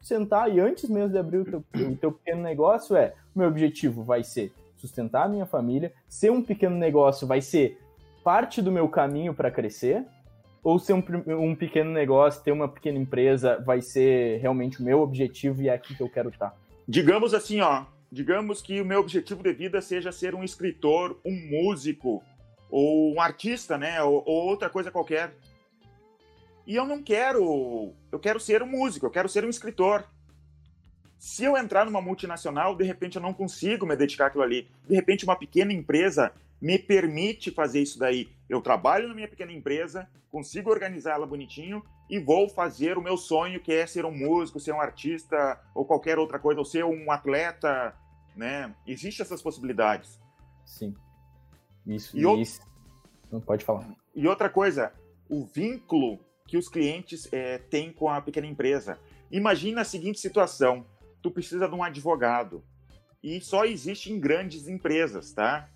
[0.00, 4.02] sentar e antes mesmo de abrir o teu, o teu pequeno negócio é, meu objetivo
[4.02, 7.78] vai ser sustentar a minha família, ser um pequeno negócio vai ser
[8.22, 10.04] parte do meu caminho para crescer,
[10.62, 15.00] ou ser um, um, pequeno negócio, ter uma pequena empresa, vai ser realmente o meu
[15.00, 16.52] objetivo e é aqui que eu quero estar?
[16.88, 21.32] Digamos assim, ó, digamos que o meu objetivo de vida seja ser um escritor, um
[21.50, 22.20] músico,
[22.68, 25.32] ou um artista, né, ou, ou outra coisa qualquer.
[26.66, 30.04] E eu não quero, eu quero ser um músico, eu quero ser um escritor.
[31.16, 34.68] Se eu entrar numa multinacional, de repente eu não consigo me dedicar àquilo ali.
[34.88, 38.28] De repente uma pequena empresa me permite fazer isso daí.
[38.48, 43.60] Eu trabalho na minha pequena empresa, consigo organizá-la bonitinho e vou fazer o meu sonho,
[43.60, 47.10] que é ser um músico, ser um artista ou qualquer outra coisa, ou ser um
[47.10, 47.94] atleta,
[48.34, 48.74] né?
[48.86, 50.20] Existem essas possibilidades.
[50.64, 50.94] Sim.
[51.86, 52.60] Isso, e isso.
[53.30, 53.88] Não pode falar.
[54.14, 54.92] E outra coisa,
[55.28, 58.98] o vínculo que os clientes é, têm com a pequena empresa.
[59.30, 60.86] Imagina a seguinte situação:
[61.22, 62.64] tu precisa de um advogado
[63.22, 65.68] e só existe em grandes empresas, tá?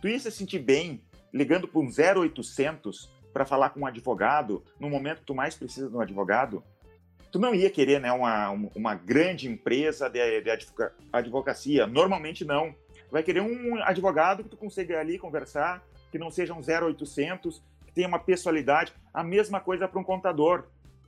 [0.00, 4.88] Tu ia se sentir bem ligando para um 0800 para falar com um advogado no
[4.88, 6.62] momento que tu mais precisa de um advogado?
[7.32, 10.50] Tu não ia querer né, uma, uma grande empresa de, de
[11.12, 11.84] advocacia.
[11.84, 12.72] Normalmente não.
[12.72, 17.60] Tu vai querer um advogado que tu consiga ali conversar, que não seja um 0800,
[17.94, 18.92] tenha uma pessoalidade.
[19.12, 20.66] A mesma coisa para um contador,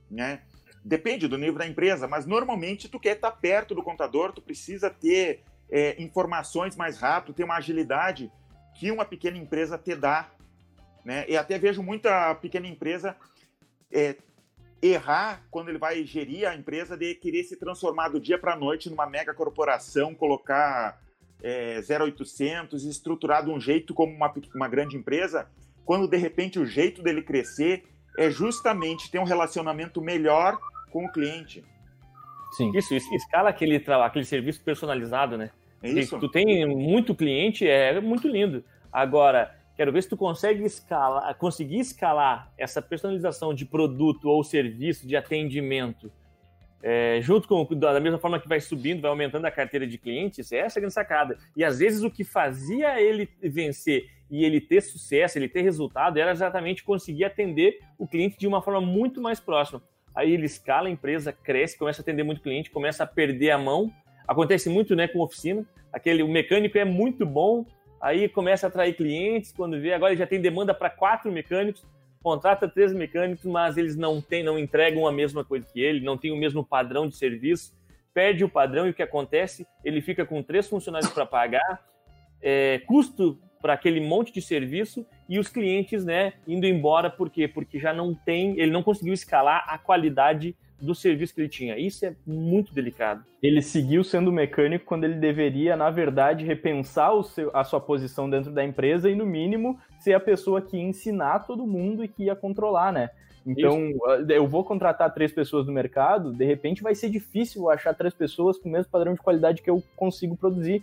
[0.09, 0.41] né?
[0.83, 4.89] Depende do nível da empresa, mas normalmente tu quer estar perto do contador, tu precisa
[4.89, 8.31] ter é, informações mais rápido, ter uma agilidade
[8.75, 10.29] que uma pequena empresa te dá.
[11.03, 11.25] Né?
[11.27, 13.17] E até vejo muita pequena empresa
[13.91, 14.15] é,
[14.81, 18.57] errar quando ele vai gerir a empresa de querer se transformar do dia para a
[18.57, 21.01] noite numa mega corporação, colocar
[21.41, 25.49] é, 0800, estruturar de um jeito como uma, uma grande empresa,
[25.87, 27.85] quando de repente o jeito dele crescer
[28.17, 30.59] é justamente ter um relacionamento melhor
[30.91, 31.63] com o cliente.
[32.51, 32.71] Sim.
[32.75, 35.49] Isso, escala aquele, aquele serviço personalizado, né?
[35.81, 36.19] É isso.
[36.19, 38.65] Tu tem muito cliente, é muito lindo.
[38.91, 45.07] Agora, quero ver se tu consegue escalar, conseguir escalar essa personalização de produto ou serviço
[45.07, 46.11] de atendimento
[46.87, 50.51] é, junto com da mesma forma que vai subindo, vai aumentando a carteira de clientes,
[50.51, 51.37] essa é a grande sacada.
[51.55, 56.17] E às vezes o que fazia ele vencer e ele ter sucesso, ele ter resultado,
[56.17, 59.81] era exatamente conseguir atender o cliente de uma forma muito mais próxima.
[60.15, 63.57] Aí ele escala a empresa, cresce, começa a atender muito cliente, começa a perder a
[63.57, 63.91] mão
[64.27, 65.65] Acontece muito né, com oficina.
[65.91, 67.65] Aquele, o mecânico é muito bom,
[68.01, 71.85] aí começa a atrair clientes, quando vê, agora já tem demanda para quatro mecânicos,
[72.27, 76.17] contrata três mecânicos, mas eles não têm, não entregam a mesma coisa que ele, não
[76.17, 77.73] tem o mesmo padrão de serviço,
[78.13, 79.65] perde o padrão e o que acontece?
[79.81, 81.85] Ele fica com três funcionários para pagar,
[82.41, 87.47] é, custo para aquele monte de serviço e os clientes, né, indo embora, por quê?
[87.47, 91.77] Porque já não tem, ele não conseguiu escalar a qualidade do serviço que ele tinha.
[91.77, 93.23] Isso é muito delicado.
[93.41, 98.29] Ele seguiu sendo mecânico quando ele deveria, na verdade, repensar o seu, a sua posição
[98.29, 102.07] dentro da empresa e, no mínimo, ser a pessoa que ia ensinar todo mundo e
[102.07, 103.09] que ia controlar, né?
[103.45, 104.31] Então, Isso.
[104.31, 108.57] eu vou contratar três pessoas no mercado, de repente vai ser difícil achar três pessoas
[108.57, 110.81] com o mesmo padrão de qualidade que eu consigo produzir.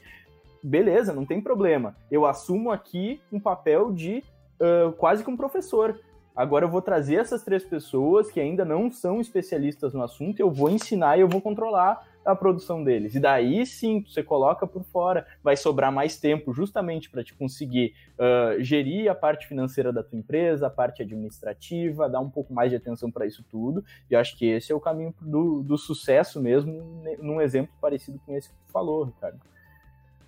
[0.63, 1.97] Beleza, não tem problema.
[2.11, 4.23] Eu assumo aqui um papel de
[4.61, 5.99] uh, quase que um professor.
[6.37, 10.51] Agora eu vou trazer essas três pessoas que ainda não são especialistas no assunto, eu
[10.51, 13.15] vou ensinar e eu vou controlar a produção deles.
[13.15, 17.95] E daí sim, você coloca por fora, vai sobrar mais tempo justamente para te conseguir
[18.15, 22.71] uh, gerir a parte financeira da tua empresa, a parte administrativa, dar um pouco mais
[22.71, 23.85] de atenção para isso tudo.
[24.11, 28.35] E acho que esse é o caminho do, do sucesso mesmo, num exemplo parecido com
[28.35, 29.41] esse que tu falou, Ricardo.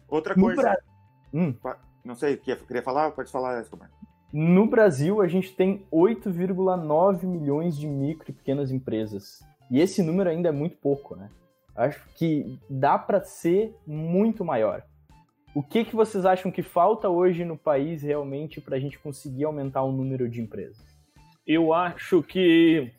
[0.08, 0.62] Outra coisa.
[0.62, 0.78] Bra...
[1.32, 1.54] Hum.
[2.04, 3.10] Não sei, queria falar?
[3.10, 3.90] Pode falar, Escobar.
[4.32, 9.40] No Brasil, a gente tem 8,9 milhões de micro e pequenas empresas.
[9.70, 11.30] E esse número ainda é muito pouco, né?
[11.76, 14.82] Acho que dá para ser muito maior.
[15.54, 19.44] O que, que vocês acham que falta hoje no país realmente para a gente conseguir
[19.44, 20.84] aumentar o número de empresas?
[21.46, 22.90] Eu acho que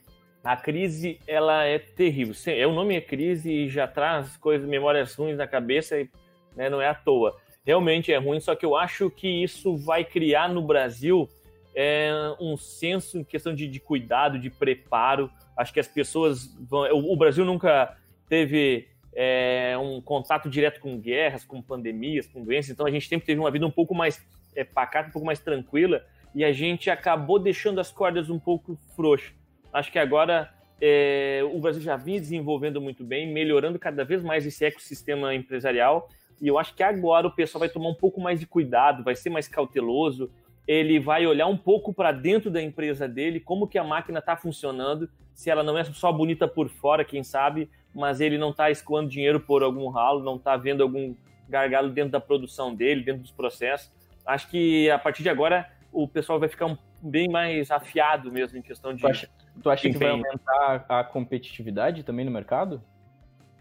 [0.43, 2.33] a crise ela é terrível.
[2.47, 6.09] É, o nome é crise e já traz coisas, memórias ruins na cabeça e
[6.55, 7.35] né, não é à toa
[7.67, 11.29] realmente é ruim, só que eu acho que isso vai criar no Brasil
[11.75, 12.09] é,
[12.39, 15.29] um senso em questão de, de, cuidado, de preparo.
[15.55, 16.89] Acho que as pessoas vão.
[16.93, 17.97] O, o Brasil nunca
[18.29, 23.25] teve é, um contato direto com guerras, com pandemias, com doenças, então a gente sempre
[23.25, 24.23] teve uma vida um pouco mais
[24.55, 26.05] é, pacata, um pouco mais tranquila.
[26.35, 29.33] e a gente acabou deixando as cordas um pouco frouxas.
[29.73, 34.45] Acho que agora é, o Brasil já vinha desenvolvendo muito bem, melhorando cada vez mais
[34.45, 36.09] esse ecossistema empresarial,
[36.39, 39.15] e eu acho que agora o pessoal vai tomar um pouco mais de cuidado, vai
[39.15, 40.29] ser mais cauteloso,
[40.67, 44.35] ele vai olhar um pouco para dentro da empresa dele, como que a máquina está
[44.35, 48.69] funcionando, se ela não é só bonita por fora, quem sabe, mas ele não está
[48.69, 51.15] escoando dinheiro por algum ralo, não está vendo algum
[51.49, 53.91] gargalo dentro da produção dele, dentro dos processos.
[54.23, 58.61] Acho que a partir de agora o pessoal vai ficar bem mais afiado mesmo em
[58.61, 59.01] questão de.
[59.01, 59.29] Tu acha,
[59.63, 62.83] tu acha que vai aumentar a competitividade também no mercado?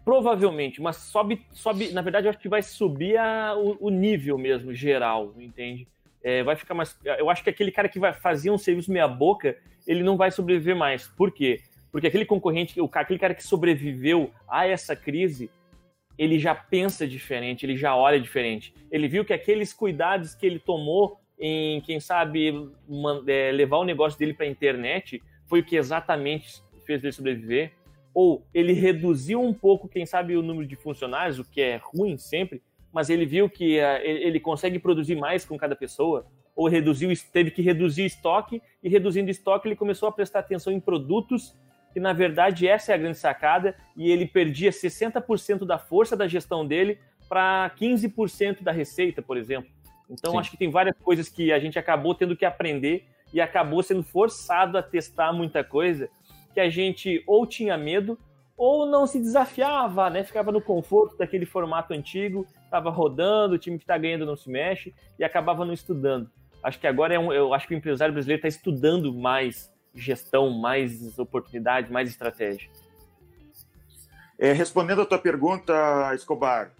[0.05, 1.91] Provavelmente, mas sobe, sobe.
[1.91, 5.87] Na verdade, eu acho que vai subir a, o, o nível mesmo, geral, entende?
[6.23, 6.95] É, vai ficar mais.
[7.03, 10.75] Eu acho que aquele cara que vai fazer um serviço meia-boca, ele não vai sobreviver
[10.75, 11.07] mais.
[11.07, 11.61] Por quê?
[11.91, 15.49] Porque aquele concorrente, o, aquele cara que sobreviveu a essa crise,
[16.17, 18.73] ele já pensa diferente, ele já olha diferente.
[18.91, 22.71] Ele viu que aqueles cuidados que ele tomou em, quem sabe,
[23.27, 27.73] é, levar o negócio dele para a internet foi o que exatamente fez ele sobreviver.
[28.13, 32.17] Ou ele reduziu um pouco, quem sabe, o número de funcionários, o que é ruim
[32.17, 37.13] sempre, mas ele viu que uh, ele consegue produzir mais com cada pessoa, ou reduziu,
[37.31, 41.55] teve que reduzir estoque, e reduzindo estoque ele começou a prestar atenção em produtos
[41.97, 46.27] que na verdade essa é a grande sacada, e ele perdia 60% da força da
[46.27, 49.71] gestão dele para 15% da receita, por exemplo.
[50.07, 50.37] Então Sim.
[50.37, 54.03] acho que tem várias coisas que a gente acabou tendo que aprender e acabou sendo
[54.03, 56.07] forçado a testar muita coisa
[56.53, 58.15] que a gente ou tinha medo
[58.55, 60.23] ou não se desafiava, né?
[60.23, 64.51] Ficava no conforto daquele formato antigo, estava rodando, o time que está ganhando não se
[64.51, 66.29] mexe e acabava não estudando.
[66.61, 70.49] Acho que agora é um, eu acho que o empresário brasileiro está estudando mais gestão,
[70.51, 72.69] mais oportunidade, mais estratégia.
[74.39, 75.73] É, respondendo a tua pergunta,
[76.13, 76.71] Escobar,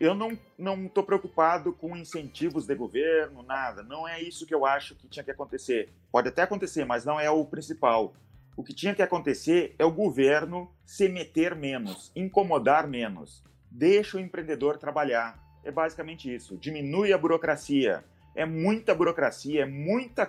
[0.00, 3.82] eu não não estou preocupado com incentivos de governo, nada.
[3.82, 5.88] Não é isso que eu acho que tinha que acontecer.
[6.10, 8.14] Pode até acontecer, mas não é o principal.
[8.56, 13.42] O que tinha que acontecer é o governo se meter menos, incomodar menos.
[13.70, 15.42] Deixa o empreendedor trabalhar.
[15.64, 16.56] É basicamente isso.
[16.56, 18.04] Diminui a burocracia.
[18.34, 20.26] É muita burocracia, é muita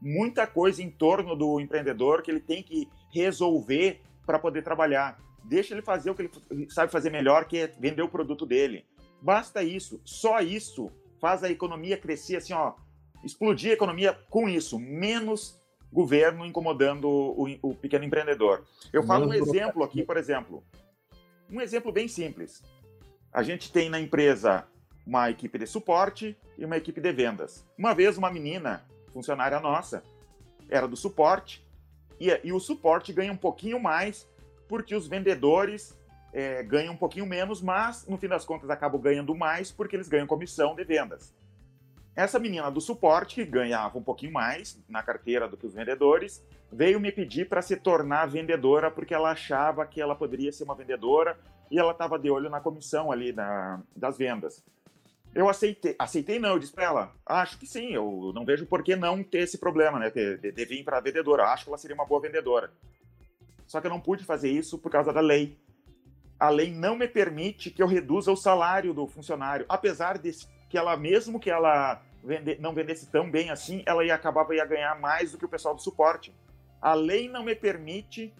[0.00, 5.18] muita coisa em torno do empreendedor que ele tem que resolver para poder trabalhar.
[5.44, 8.84] Deixa ele fazer o que ele sabe fazer melhor, que é vender o produto dele.
[9.22, 12.74] Basta isso, só isso faz a economia crescer assim, ó,
[13.24, 15.60] explodir a economia com isso, menos
[15.92, 18.64] governo incomodando o, o pequeno empreendedor.
[18.92, 20.62] Eu falo um exemplo aqui, por exemplo,
[21.50, 22.62] um exemplo bem simples.
[23.32, 24.66] A gente tem na empresa
[25.06, 27.64] uma equipe de suporte e uma equipe de vendas.
[27.78, 28.84] Uma vez uma menina
[29.16, 30.02] funcionária nossa,
[30.68, 31.66] era do suporte,
[32.20, 34.28] e, e o suporte ganha um pouquinho mais
[34.68, 35.98] porque os vendedores
[36.34, 40.06] é, ganham um pouquinho menos, mas no fim das contas acabam ganhando mais porque eles
[40.06, 41.34] ganham comissão de vendas.
[42.14, 46.44] Essa menina do suporte, que ganhava um pouquinho mais na carteira do que os vendedores,
[46.70, 50.74] veio me pedir para se tornar vendedora porque ela achava que ela poderia ser uma
[50.74, 51.38] vendedora
[51.70, 54.62] e ela estava de olho na comissão ali na, das vendas.
[55.36, 58.82] Eu aceitei, aceitei não, eu disse para ela, acho que sim, eu não vejo por
[58.82, 61.76] que não ter esse problema, né, de, de, de vir para vendedora, acho que ela
[61.76, 62.72] seria uma boa vendedora.
[63.66, 65.58] Só que eu não pude fazer isso por causa da lei.
[66.40, 70.32] A lei não me permite que eu reduza o salário do funcionário, apesar de
[70.70, 74.64] que ela, mesmo que ela vende, não vendesse tão bem assim, ela ia acabava ia
[74.64, 76.34] ganhar mais do que o pessoal do suporte.
[76.80, 78.32] A lei não me permite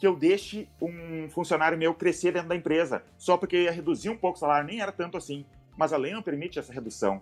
[0.00, 4.16] que eu deixe um funcionário meu crescer dentro da empresa, só porque ia reduzir um
[4.16, 7.20] pouco o salário, nem era tanto assim mas a lei não permite essa redução.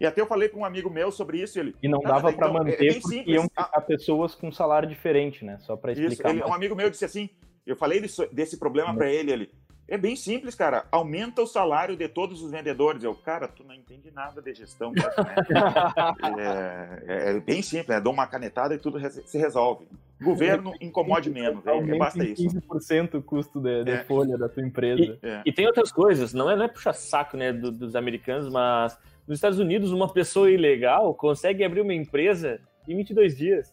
[0.00, 1.58] E até eu falei para um amigo meu sobre isso.
[1.58, 5.44] Ele, e não dava para então, manter é porque iam ficar pessoas com salário diferente,
[5.44, 5.58] né?
[5.60, 6.28] Só para explicar.
[6.30, 7.28] Isso, ele, um amigo meu disse assim:
[7.66, 9.50] eu falei desse, desse problema para ele, ele.
[9.90, 10.86] É bem simples, cara.
[10.92, 13.02] Aumenta o salário de todos os vendedores.
[13.02, 14.92] Eu, cara, tu não entende nada de gestão.
[14.92, 15.02] Né?
[16.38, 18.00] é, é, é, bem simples, né?
[18.00, 19.88] Dou uma canetada e tudo se resolve.
[20.20, 22.42] Governo incomode menos, é, é basta isso.
[22.42, 24.04] 15% o custo de, de é.
[24.04, 25.18] folha da tua empresa.
[25.22, 25.42] E, é.
[25.46, 28.98] e, tem outras coisas, não é, não é puxar saco né, do, dos americanos, mas
[29.26, 33.72] nos Estados Unidos uma pessoa ilegal consegue abrir uma empresa em 22 dias.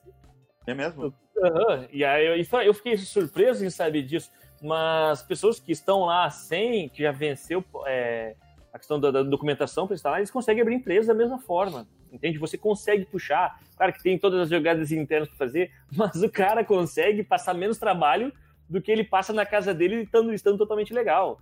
[0.67, 1.05] É mesmo?
[1.05, 1.87] Uhum.
[1.91, 4.31] E aí eu, eu fiquei surpreso em saber disso
[4.61, 8.35] mas pessoas que estão lá sem, que já venceu é,
[8.73, 12.37] a questão da, da documentação para instalar, eles conseguem abrir empresa da mesma forma, entende?
[12.37, 16.63] Você consegue puxar, claro que tem todas as jogadas internas para fazer, mas o cara
[16.63, 18.31] consegue passar menos trabalho
[18.69, 21.39] do que ele passa na casa dele estando, estando totalmente legal,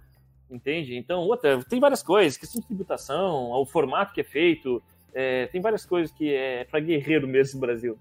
[0.49, 0.95] entende?
[0.95, 4.83] Então, outra, tem várias coisas, questão de tributação, o formato que é feito,
[5.13, 7.97] é, tem várias coisas que é para guerreiro mesmo no Brasil.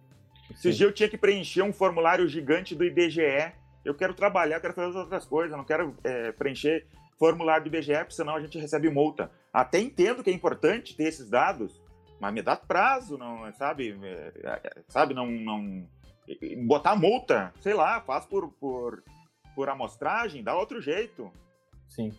[0.51, 3.53] Esses dias eu tinha que preencher um formulário gigante do IBGE
[3.85, 6.87] eu quero trabalhar, eu quero fazer outras coisas, não quero é, preencher
[7.19, 9.31] formulário do IBGE, senão a gente recebe multa.
[9.53, 11.82] Até entendo que é importante ter esses dados,
[12.23, 13.99] mas me dá prazo, não, sabe?
[14.01, 15.85] É, é, sabe, não, não
[16.69, 19.03] botar multa, sei lá, faz por, por,
[19.57, 21.33] por amostragem, dá outro jeito.
[21.89, 22.13] Sim.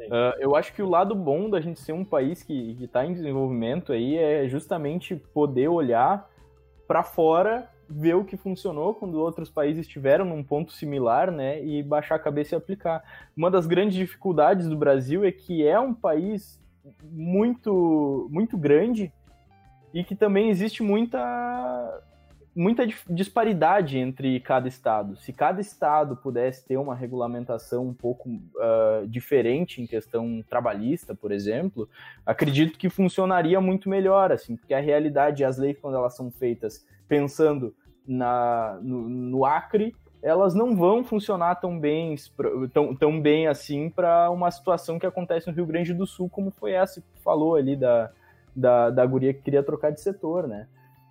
[0.00, 3.14] Uh, eu acho que o lado bom da gente ser um país que está em
[3.14, 6.28] desenvolvimento aí é justamente poder olhar
[6.86, 11.82] para fora, ver o que funcionou quando outros países estiveram num ponto similar, né, e
[11.82, 13.02] baixar a cabeça e aplicar.
[13.36, 16.60] Uma das grandes dificuldades do Brasil é que é um país
[17.02, 19.12] muito muito grande
[19.92, 22.02] e que também existe muita
[22.56, 25.14] muita disparidade entre cada estado.
[25.18, 31.30] Se cada estado pudesse ter uma regulamentação um pouco uh, diferente em questão trabalhista, por
[31.30, 31.86] exemplo,
[32.24, 36.82] acredito que funcionaria muito melhor, assim, porque a realidade, as leis quando elas são feitas
[37.08, 37.74] pensando
[38.06, 42.16] na, no, no Acre, elas não vão funcionar tão bem,
[42.72, 46.50] tão, tão bem assim para uma situação que acontece no Rio Grande do Sul, como
[46.50, 48.10] foi essa que falou ali da,
[48.54, 50.66] da, da guria que queria trocar de setor, né?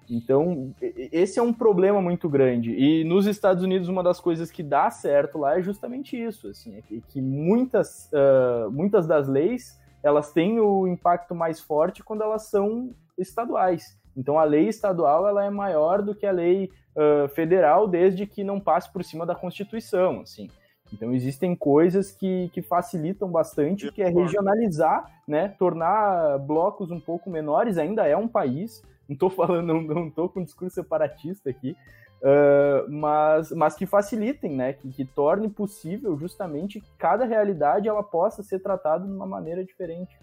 [0.09, 2.71] Então, esse é um problema muito grande.
[2.71, 6.77] E nos Estados Unidos, uma das coisas que dá certo lá é justamente isso, assim,
[6.77, 12.49] é que, muitas, uh, muitas das leis, elas têm o impacto mais forte quando elas
[12.49, 13.97] são estaduais.
[14.15, 18.43] Então, a lei estadual, ela é maior do que a lei uh, federal, desde que
[18.43, 20.49] não passe por cima da Constituição, assim.
[20.93, 27.29] Então existem coisas que, que facilitam bastante, que é regionalizar, né, tornar blocos um pouco
[27.29, 31.49] menores, ainda é um país, não estou falando, não, não tô com um discurso separatista
[31.49, 31.75] aqui,
[32.21, 34.73] uh, mas, mas que facilitem, né?
[34.73, 39.63] Que, que torne possível justamente que cada realidade ela possa ser tratada de uma maneira
[39.63, 40.17] diferente.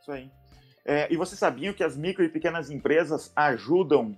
[0.00, 0.30] Isso aí.
[0.84, 4.16] É, e vocês sabiam que as micro e pequenas empresas ajudam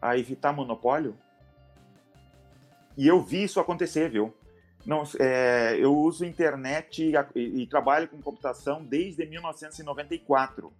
[0.00, 1.16] a evitar monopólio?
[2.96, 4.34] E eu vi isso acontecer, viu?
[4.84, 10.72] Não, é, eu uso internet e, e, trabalho com computação desde 1994.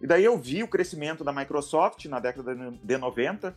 [0.00, 3.54] E daí eu vi o crescimento da Microsoft na década de 90,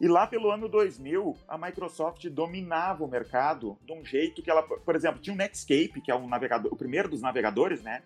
[0.00, 4.62] e lá pelo ano 2000, a Microsoft dominava o mercado de um jeito que ela,
[4.62, 8.02] por exemplo, tinha o Netscape, que é um navegador, o primeiro dos navegadores, né?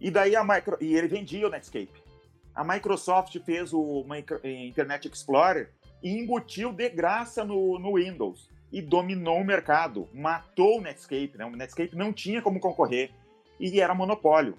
[0.00, 2.02] E daí a Micro, e ele vendia o Netscape.
[2.54, 4.04] A Microsoft fez o
[4.44, 5.72] Internet Explorer
[6.02, 11.44] e embutiu de graça no, no Windows e dominou o mercado, matou o Netscape, né?
[11.44, 13.10] O Netscape não tinha como concorrer
[13.58, 14.56] e era monopólio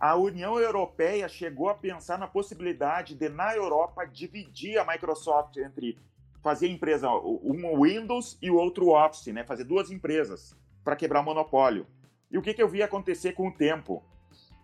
[0.00, 5.98] a União Europeia chegou a pensar na possibilidade de, na Europa, dividir a Microsoft entre
[6.42, 9.44] fazer empresa, um Windows e o outro Office, né?
[9.44, 11.86] fazer duas empresas para quebrar o monopólio.
[12.30, 14.02] E o que, que eu vi acontecer com o tempo?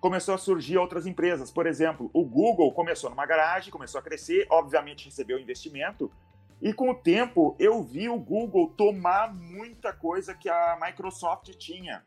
[0.01, 1.51] Começou a surgir outras empresas.
[1.51, 6.11] Por exemplo, o Google começou numa garagem, começou a crescer, obviamente recebeu investimento,
[6.61, 12.05] e com o tempo eu vi o Google tomar muita coisa que a Microsoft tinha.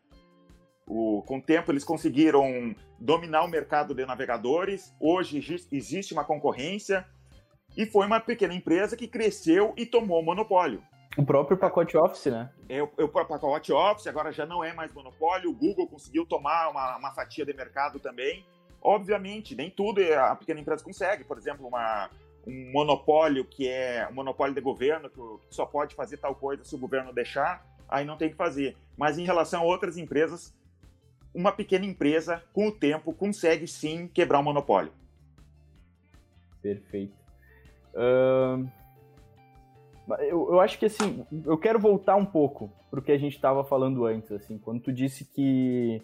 [0.88, 4.94] O, com o tempo, eles conseguiram dominar o mercado de navegadores.
[5.00, 5.38] Hoje
[5.72, 7.06] existe uma concorrência.
[7.78, 10.82] E foi uma pequena empresa que cresceu e tomou o monopólio.
[11.18, 12.50] O próprio pacote Office, né?
[12.68, 15.50] É, o, o pacote Office agora já não é mais monopólio.
[15.50, 18.46] O Google conseguiu tomar uma, uma fatia de mercado também.
[18.82, 21.24] Obviamente, nem tudo a pequena empresa consegue.
[21.24, 22.10] Por exemplo, uma,
[22.46, 26.76] um monopólio que é um monopólio de governo, que só pode fazer tal coisa se
[26.76, 28.78] o governo deixar, aí não tem que fazer.
[28.96, 30.56] Mas em relação a outras empresas,
[31.34, 34.94] uma pequena empresa, com o tempo, consegue sim quebrar o um monopólio.
[36.62, 37.18] Perfeito.
[37.94, 38.70] Uh,
[40.20, 43.36] eu, eu, acho que assim, eu quero voltar um pouco para o que a gente
[43.36, 46.02] estava falando antes, assim, quando tu disse que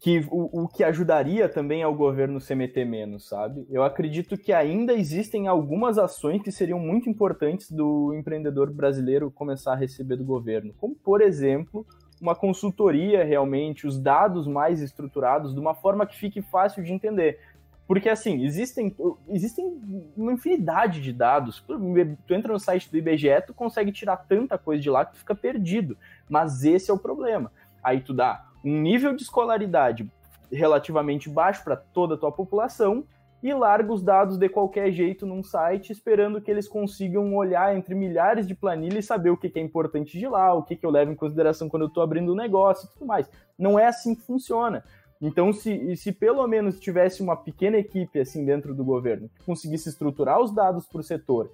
[0.00, 3.66] que o, o que ajudaria também é o governo se meter menos, sabe?
[3.68, 9.72] Eu acredito que ainda existem algumas ações que seriam muito importantes do empreendedor brasileiro começar
[9.72, 11.84] a receber do governo, como por exemplo
[12.20, 17.40] uma consultoria realmente, os dados mais estruturados, de uma forma que fique fácil de entender.
[17.88, 18.94] Porque, assim, existem,
[19.30, 19.80] existem
[20.14, 21.64] uma infinidade de dados.
[21.66, 25.18] Tu entra no site do IBGE, tu consegue tirar tanta coisa de lá que tu
[25.20, 25.96] fica perdido.
[26.28, 27.50] Mas esse é o problema.
[27.82, 30.06] Aí tu dá um nível de escolaridade
[30.52, 33.04] relativamente baixo para toda a tua população
[33.42, 37.94] e larga os dados de qualquer jeito num site, esperando que eles consigam olhar entre
[37.94, 41.12] milhares de planilhas e saber o que é importante de lá, o que eu levo
[41.12, 43.30] em consideração quando eu estou abrindo um negócio e tudo mais.
[43.56, 44.84] Não é assim que funciona.
[45.20, 49.88] Então, se, se pelo menos tivesse uma pequena equipe assim dentro do governo que conseguisse
[49.88, 51.50] estruturar os dados para o setor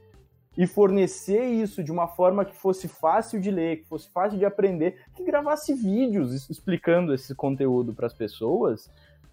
[0.56, 4.44] e fornecer isso de uma forma que fosse fácil de ler, que fosse fácil de
[4.44, 8.90] aprender, que gravasse vídeos explicando esse conteúdo para as pessoas,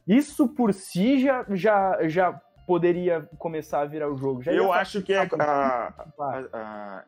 [0.07, 4.41] isso por si já, já, já poderia começar a virar o jogo.
[4.41, 7.03] Já Eu acho que é a, a, a,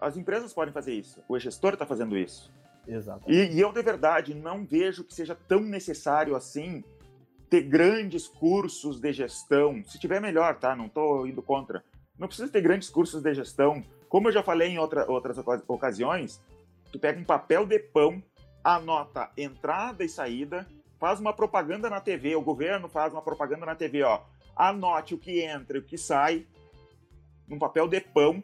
[0.00, 1.22] as empresas podem fazer isso.
[1.28, 2.52] O gestor está fazendo isso.
[2.86, 3.30] Exato.
[3.30, 6.84] E, e eu, de verdade, não vejo que seja tão necessário assim
[7.48, 9.82] ter grandes cursos de gestão.
[9.84, 10.74] Se tiver, melhor, tá?
[10.74, 11.84] Não estou indo contra.
[12.18, 13.82] Não precisa ter grandes cursos de gestão.
[14.08, 16.40] Como eu já falei em outra, outras ocasiões,
[16.92, 18.22] tu pega um papel de pão,
[18.62, 20.66] anota entrada e saída,
[20.98, 24.22] faz uma propaganda na TV, o governo faz uma propaganda na TV, ó.
[24.56, 26.46] Anote o que entra e o que sai,
[27.48, 28.42] num papel de pão,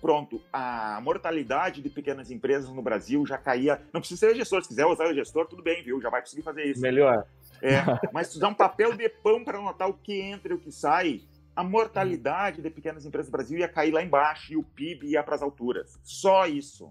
[0.00, 3.80] pronto, a mortalidade de pequenas empresas no Brasil já caía.
[3.92, 6.00] Não precisa ser gestor, se quiser usar o gestor, tudo bem, viu?
[6.00, 6.80] Já vai conseguir fazer isso.
[6.80, 7.24] Melhor.
[7.62, 7.82] É,
[8.12, 10.72] mas se usar um papel de pão para anotar o que entra e o que
[10.72, 11.20] sai,
[11.54, 15.22] a mortalidade de pequenas empresas no Brasil ia cair lá embaixo e o PIB ia
[15.22, 15.98] para as alturas.
[16.02, 16.88] Só isso.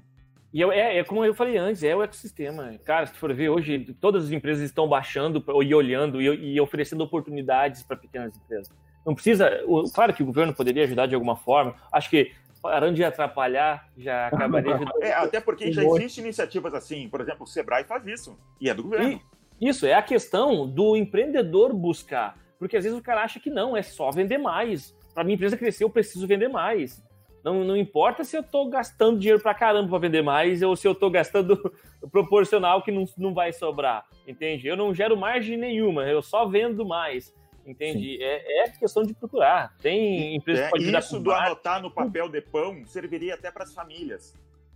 [0.54, 2.76] E é, é, como eu falei antes, é o ecossistema.
[2.84, 7.04] Cara, se for ver, hoje todas as empresas estão baixando e olhando e, e oferecendo
[7.04, 8.72] oportunidades para pequenas empresas.
[9.06, 9.64] Não precisa.
[9.66, 11.76] O, claro que o governo poderia ajudar de alguma forma.
[11.92, 12.32] Acho que
[12.62, 14.94] parando de atrapalhar, já acabaria ajudando.
[15.02, 17.08] É, até porque já existem iniciativas assim.
[17.10, 18.38] Por exemplo, o Sebrae faz isso.
[18.60, 19.20] E é do governo.
[19.62, 22.38] E, isso, é a questão do empreendedor buscar.
[22.58, 24.96] Porque às vezes o cara acha que não, é só vender mais.
[25.14, 27.02] Para minha empresa crescer, eu preciso vender mais.
[27.44, 30.88] Não, não importa se eu estou gastando dinheiro para caramba para vender mais ou se
[30.88, 31.74] eu estou gastando
[32.12, 34.68] proporcional que não, não vai sobrar, entende?
[34.68, 37.34] Eu não gero margem nenhuma, eu só vendo mais.
[37.66, 38.22] Entende?
[38.22, 39.76] É, é, questão de procurar.
[39.82, 43.74] Tem empresa que pode Isso do anotar no papel de pão serviria até para as
[43.74, 44.34] famílias.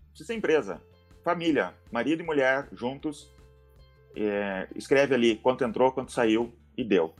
[0.09, 0.81] Precisa ser empresa.
[1.23, 3.33] Família, marido e mulher juntos.
[4.15, 7.13] É, escreve ali quanto entrou, quanto saiu e deu.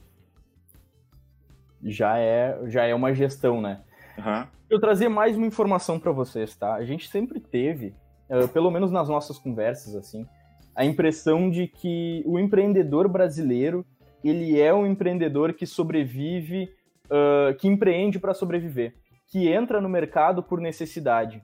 [1.82, 3.82] Já é, já é uma gestão, né?
[4.16, 4.46] Uhum.
[4.70, 6.74] Eu trazer mais uma informação para vocês, tá?
[6.74, 7.94] A gente sempre teve,
[8.30, 10.26] uh, pelo menos nas nossas conversas, assim,
[10.74, 13.84] a impressão de que o empreendedor brasileiro
[14.24, 16.70] ele é um empreendedor que sobrevive,
[17.06, 18.94] uh, que empreende para sobreviver,
[19.26, 21.42] que entra no mercado por necessidade.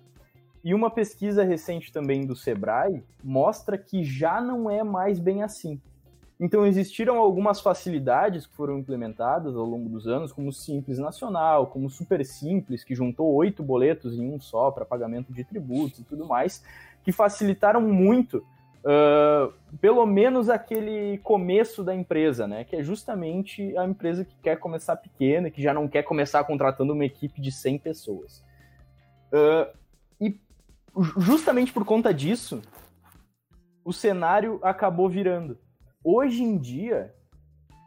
[0.65, 5.81] E uma pesquisa recente também do Sebrae mostra que já não é mais bem assim.
[6.39, 11.67] Então existiram algumas facilidades que foram implementadas ao longo dos anos, como o Simples Nacional,
[11.67, 15.99] como o Super Simples, que juntou oito boletos em um só para pagamento de tributos
[15.99, 16.65] e tudo mais,
[17.05, 18.43] que facilitaram muito
[18.85, 22.65] uh, pelo menos aquele começo da empresa, né?
[22.65, 26.93] Que é justamente a empresa que quer começar pequena, que já não quer começar contratando
[26.93, 28.45] uma equipe de 100 pessoas.
[29.33, 29.71] Uh,
[30.21, 30.41] e
[31.19, 32.63] justamente por conta disso,
[33.85, 35.59] o cenário acabou virando.
[36.03, 37.15] Hoje em dia,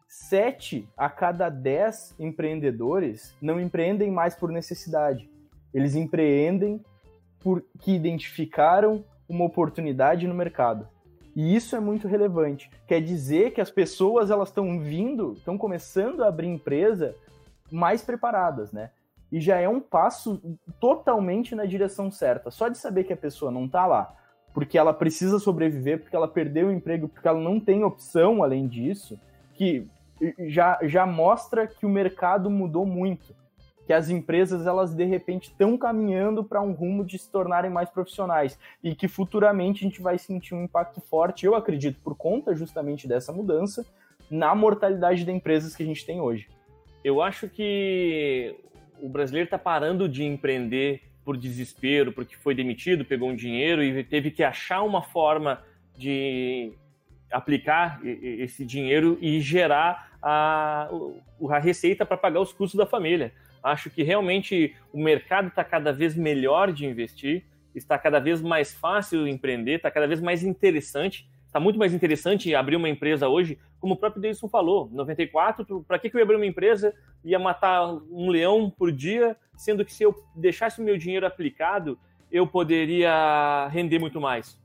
[0.08, 5.30] sete a cada dez empreendedores não empreendem mais por necessidade.
[5.74, 6.84] Eles empreendem
[7.40, 9.04] porque identificaram
[9.34, 10.88] uma oportunidade no mercado.
[11.36, 12.70] E isso é muito relevante.
[12.88, 17.16] Quer dizer que as pessoas elas estão vindo, estão começando a abrir empresa
[17.72, 18.92] mais preparadas, né?
[19.32, 20.40] E já é um passo
[20.80, 22.52] totalmente na direção certa.
[22.52, 24.16] Só de saber que a pessoa não está lá
[24.54, 28.68] porque ela precisa sobreviver, porque ela perdeu o emprego, porque ela não tem opção além
[28.68, 29.20] disso,
[29.56, 29.88] que
[30.48, 33.34] já, já mostra que o mercado mudou muito
[33.86, 37.90] que as empresas elas de repente estão caminhando para um rumo de se tornarem mais
[37.90, 42.56] profissionais e que futuramente a gente vai sentir um impacto forte, eu acredito, por conta
[42.56, 43.86] justamente dessa mudança
[44.32, 46.48] na mortalidade de empresas que a gente tem hoje.
[47.04, 48.56] Eu acho que
[49.02, 54.04] o brasileiro está parando de empreender por desespero, porque foi demitido, pegou um dinheiro e
[54.04, 55.62] teve que achar uma forma
[55.98, 56.74] de
[57.32, 60.90] aplicar esse dinheiro e gerar a,
[61.50, 63.34] a receita para pagar os custos da família.
[63.64, 68.74] Acho que realmente o mercado está cada vez melhor de investir, está cada vez mais
[68.74, 71.28] fácil empreender, está cada vez mais interessante.
[71.46, 74.90] Está muito mais interessante abrir uma empresa hoje, como o próprio Deilson falou.
[74.92, 76.94] 94, para que, que eu ia abrir uma empresa?
[77.24, 81.98] Ia matar um leão por dia, sendo que se eu deixasse o meu dinheiro aplicado,
[82.32, 84.60] eu poderia render muito mais.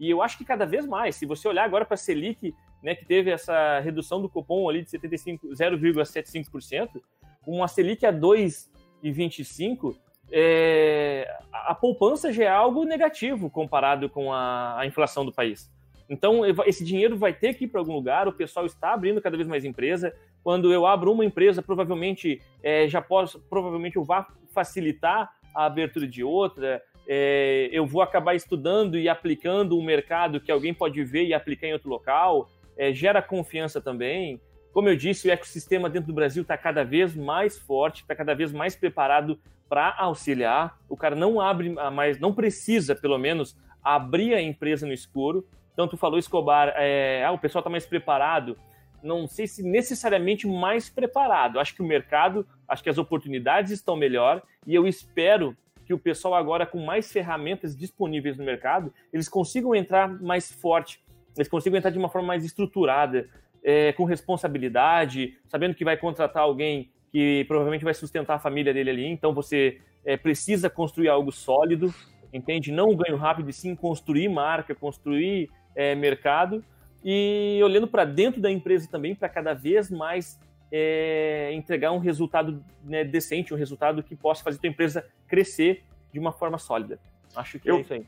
[0.00, 2.94] E eu acho que cada vez mais, se você olhar agora para a Selic, né,
[2.94, 6.98] que teve essa redução do cupom ali de 0,75%, com
[7.46, 9.96] uma Selic a 2,25,
[10.30, 15.70] é, a poupança já é algo negativo comparado com a, a, inflação do país.
[16.08, 19.36] Então, esse dinheiro vai ter que ir para algum lugar, o pessoal está abrindo cada
[19.36, 20.14] vez mais empresa.
[20.42, 26.06] Quando eu abro uma empresa, provavelmente é, já posso, provavelmente eu vá facilitar a abertura
[26.06, 31.24] de outra, é, eu vou acabar estudando e aplicando um mercado que alguém pode ver
[31.24, 34.40] e aplicar em outro local, é, gera confiança também.
[34.72, 38.34] Como eu disse, o ecossistema dentro do Brasil está cada vez mais forte, está cada
[38.34, 40.78] vez mais preparado para auxiliar.
[40.88, 45.46] O cara não abre mais, não precisa, pelo menos, abrir a empresa no escuro.
[45.72, 48.56] Então, tu falou, Escobar, é, ah, o pessoal está mais preparado.
[49.02, 51.58] Não sei se necessariamente mais preparado.
[51.58, 55.94] Acho que o mercado, acho que as oportunidades estão melhor e eu espero que que
[55.94, 61.02] o pessoal agora, com mais ferramentas disponíveis no mercado, eles consigam entrar mais forte,
[61.36, 63.28] eles consigam entrar de uma forma mais estruturada,
[63.62, 68.90] é, com responsabilidade, sabendo que vai contratar alguém que provavelmente vai sustentar a família dele
[68.90, 71.94] ali, então você é, precisa construir algo sólido,
[72.32, 72.72] entende?
[72.72, 76.64] Não o ganho rápido, e sim construir marca, construir é, mercado,
[77.04, 80.40] e olhando para dentro da empresa também, para cada vez mais
[80.70, 85.84] é, entregar um resultado né, decente, um resultado que possa fazer a tua empresa crescer
[86.12, 86.98] de uma forma sólida.
[87.34, 88.06] Acho que eu, é isso aí.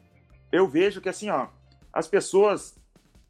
[0.51, 1.49] Eu vejo que assim, ó,
[1.93, 2.81] as pessoas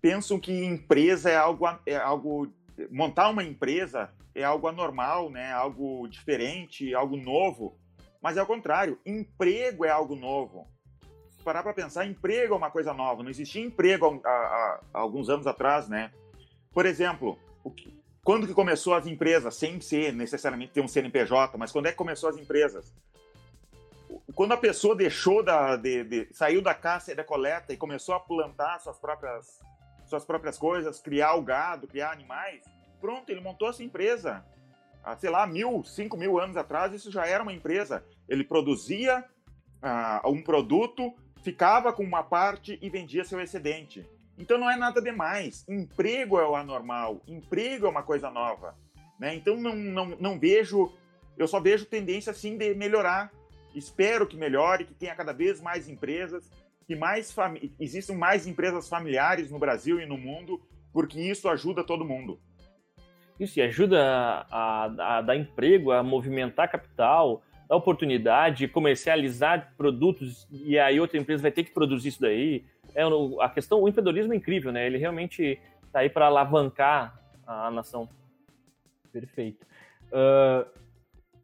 [0.05, 2.53] pensam que empresa é algo, é algo
[2.91, 5.51] montar uma empresa é algo anormal, né?
[5.51, 7.79] Algo diferente, algo novo.
[8.21, 10.69] Mas é o contrário, emprego é algo novo.
[11.31, 13.23] Se parar para pensar, emprego é uma coisa nova.
[13.23, 16.13] Não existia emprego há, há, há alguns anos atrás, né?
[16.71, 17.39] Por exemplo,
[17.75, 21.93] que, quando que começou as empresas, sem ser necessariamente ter um CNPJ, mas quando é
[21.93, 22.93] que começou as empresas?
[24.35, 28.15] Quando a pessoa deixou da, de, de, saiu da caça e da coleta e começou
[28.15, 29.61] a plantar suas próprias,
[30.15, 32.63] suas próprias coisas, criar o gado, criar animais,
[33.01, 34.45] pronto, ele montou essa empresa.
[35.03, 38.05] Há, sei lá, mil, cinco mil anos atrás, isso já era uma empresa.
[38.29, 39.25] Ele produzia
[39.83, 41.13] uh, um produto,
[41.43, 44.09] ficava com uma parte e vendia seu excedente.
[44.39, 45.65] Então não é nada demais.
[45.69, 48.77] Emprego é o anormal, emprego é uma coisa nova.
[49.19, 49.35] Né?
[49.35, 50.93] Então não, não, não vejo,
[51.37, 53.33] eu só vejo tendência assim de melhorar.
[53.75, 56.49] Espero que melhore, que tenha cada vez mais empresas,
[56.87, 57.35] que mais
[57.81, 60.61] existam mais empresas familiares no Brasil e no mundo,
[60.93, 62.39] porque isso ajuda todo mundo.
[63.39, 70.47] Isso, e ajuda a, a, a dar emprego, a movimentar capital, dar oportunidade, comercializar produtos,
[70.51, 72.65] e aí outra empresa vai ter que produzir isso daí
[72.95, 73.03] é,
[73.41, 74.87] a questão, o empreendedorismo é incrível, né?
[74.87, 78.09] Ele realmente está aí para alavancar a, a, nação.
[79.13, 79.67] Perfeito.
[80.13, 80.67] Uh,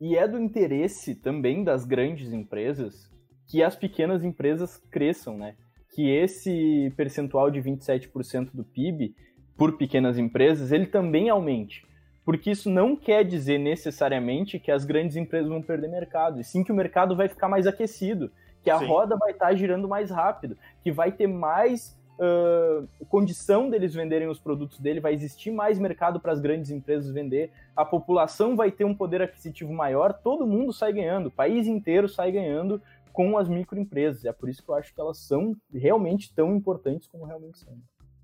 [0.01, 3.11] e é do interesse também das grandes empresas
[3.51, 5.57] que as pequenas empresas cresçam, né?
[5.93, 9.15] Que esse percentual de 27% do PIB
[9.57, 11.85] por pequenas empresas, ele também aumente.
[12.25, 16.63] Porque isso não quer dizer necessariamente que as grandes empresas vão perder mercado, e sim
[16.63, 18.31] que o mercado vai ficar mais aquecido
[18.63, 18.87] que a Sim.
[18.87, 24.29] roda vai estar tá girando mais rápido, que vai ter mais uh, condição deles venderem
[24.29, 28.71] os produtos dele, vai existir mais mercado para as grandes empresas vender, a população vai
[28.71, 32.81] ter um poder aquisitivo maior, todo mundo sai ganhando, o país inteiro sai ganhando
[33.13, 34.25] com as microempresas.
[34.25, 37.77] É por isso que eu acho que elas são realmente tão importantes como realmente são.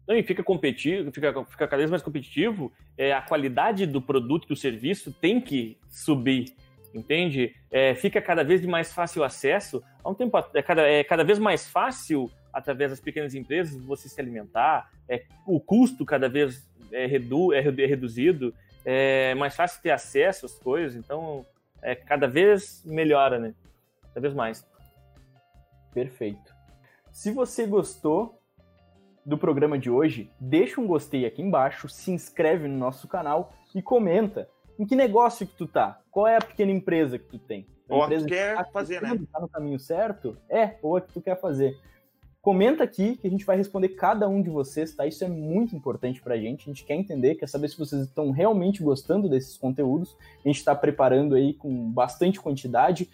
[0.07, 4.45] Não, e fica competitivo, fica, fica cada vez mais competitivo, é, a qualidade do produto
[4.45, 6.55] e do serviço tem que subir
[6.97, 7.55] entende?
[7.71, 9.83] É, fica cada vez mais fácil acesso.
[10.03, 14.09] Há um tempo é cada, é cada vez mais fácil através das pequenas empresas você
[14.09, 14.91] se alimentar.
[15.09, 18.55] É, o custo cada vez é, redu, é, é reduzido.
[18.85, 20.97] É mais fácil ter acesso às coisas.
[20.97, 21.45] Então,
[21.83, 23.55] é cada vez melhora, né?
[24.15, 24.67] Cada vez mais.
[25.97, 26.55] Perfeito.
[27.11, 28.39] Se você gostou
[29.25, 33.81] do programa de hoje, deixa um gostei aqui embaixo, se inscreve no nosso canal e
[33.81, 34.47] comenta
[34.79, 35.99] em que negócio que tu tá?
[36.11, 37.67] Qual é a pequena empresa que tu tem?
[37.89, 39.19] A ou empresa que tu quer tá fazer, né?
[39.33, 40.37] Tá no caminho certo?
[40.51, 41.75] É, ou a que tu quer fazer.
[42.43, 45.07] Comenta aqui que a gente vai responder cada um de vocês, tá?
[45.07, 46.69] Isso é muito importante pra gente.
[46.69, 50.15] A gente quer entender, quer saber se vocês estão realmente gostando desses conteúdos.
[50.45, 53.09] A gente está preparando aí com bastante quantidade.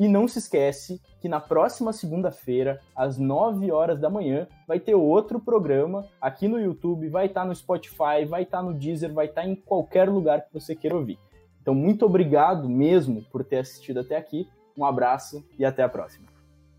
[0.00, 4.94] E não se esquece que na próxima segunda-feira, às 9 horas da manhã, vai ter
[4.94, 9.12] outro programa aqui no YouTube, vai estar tá no Spotify, vai estar tá no Deezer,
[9.12, 11.18] vai estar tá em qualquer lugar que você queira ouvir.
[11.60, 14.48] Então, muito obrigado mesmo por ter assistido até aqui.
[14.74, 16.26] Um abraço e até a próxima.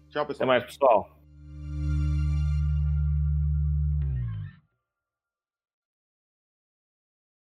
[0.10, 0.38] Tchau, pessoal.
[0.38, 1.21] Até mais, pessoal.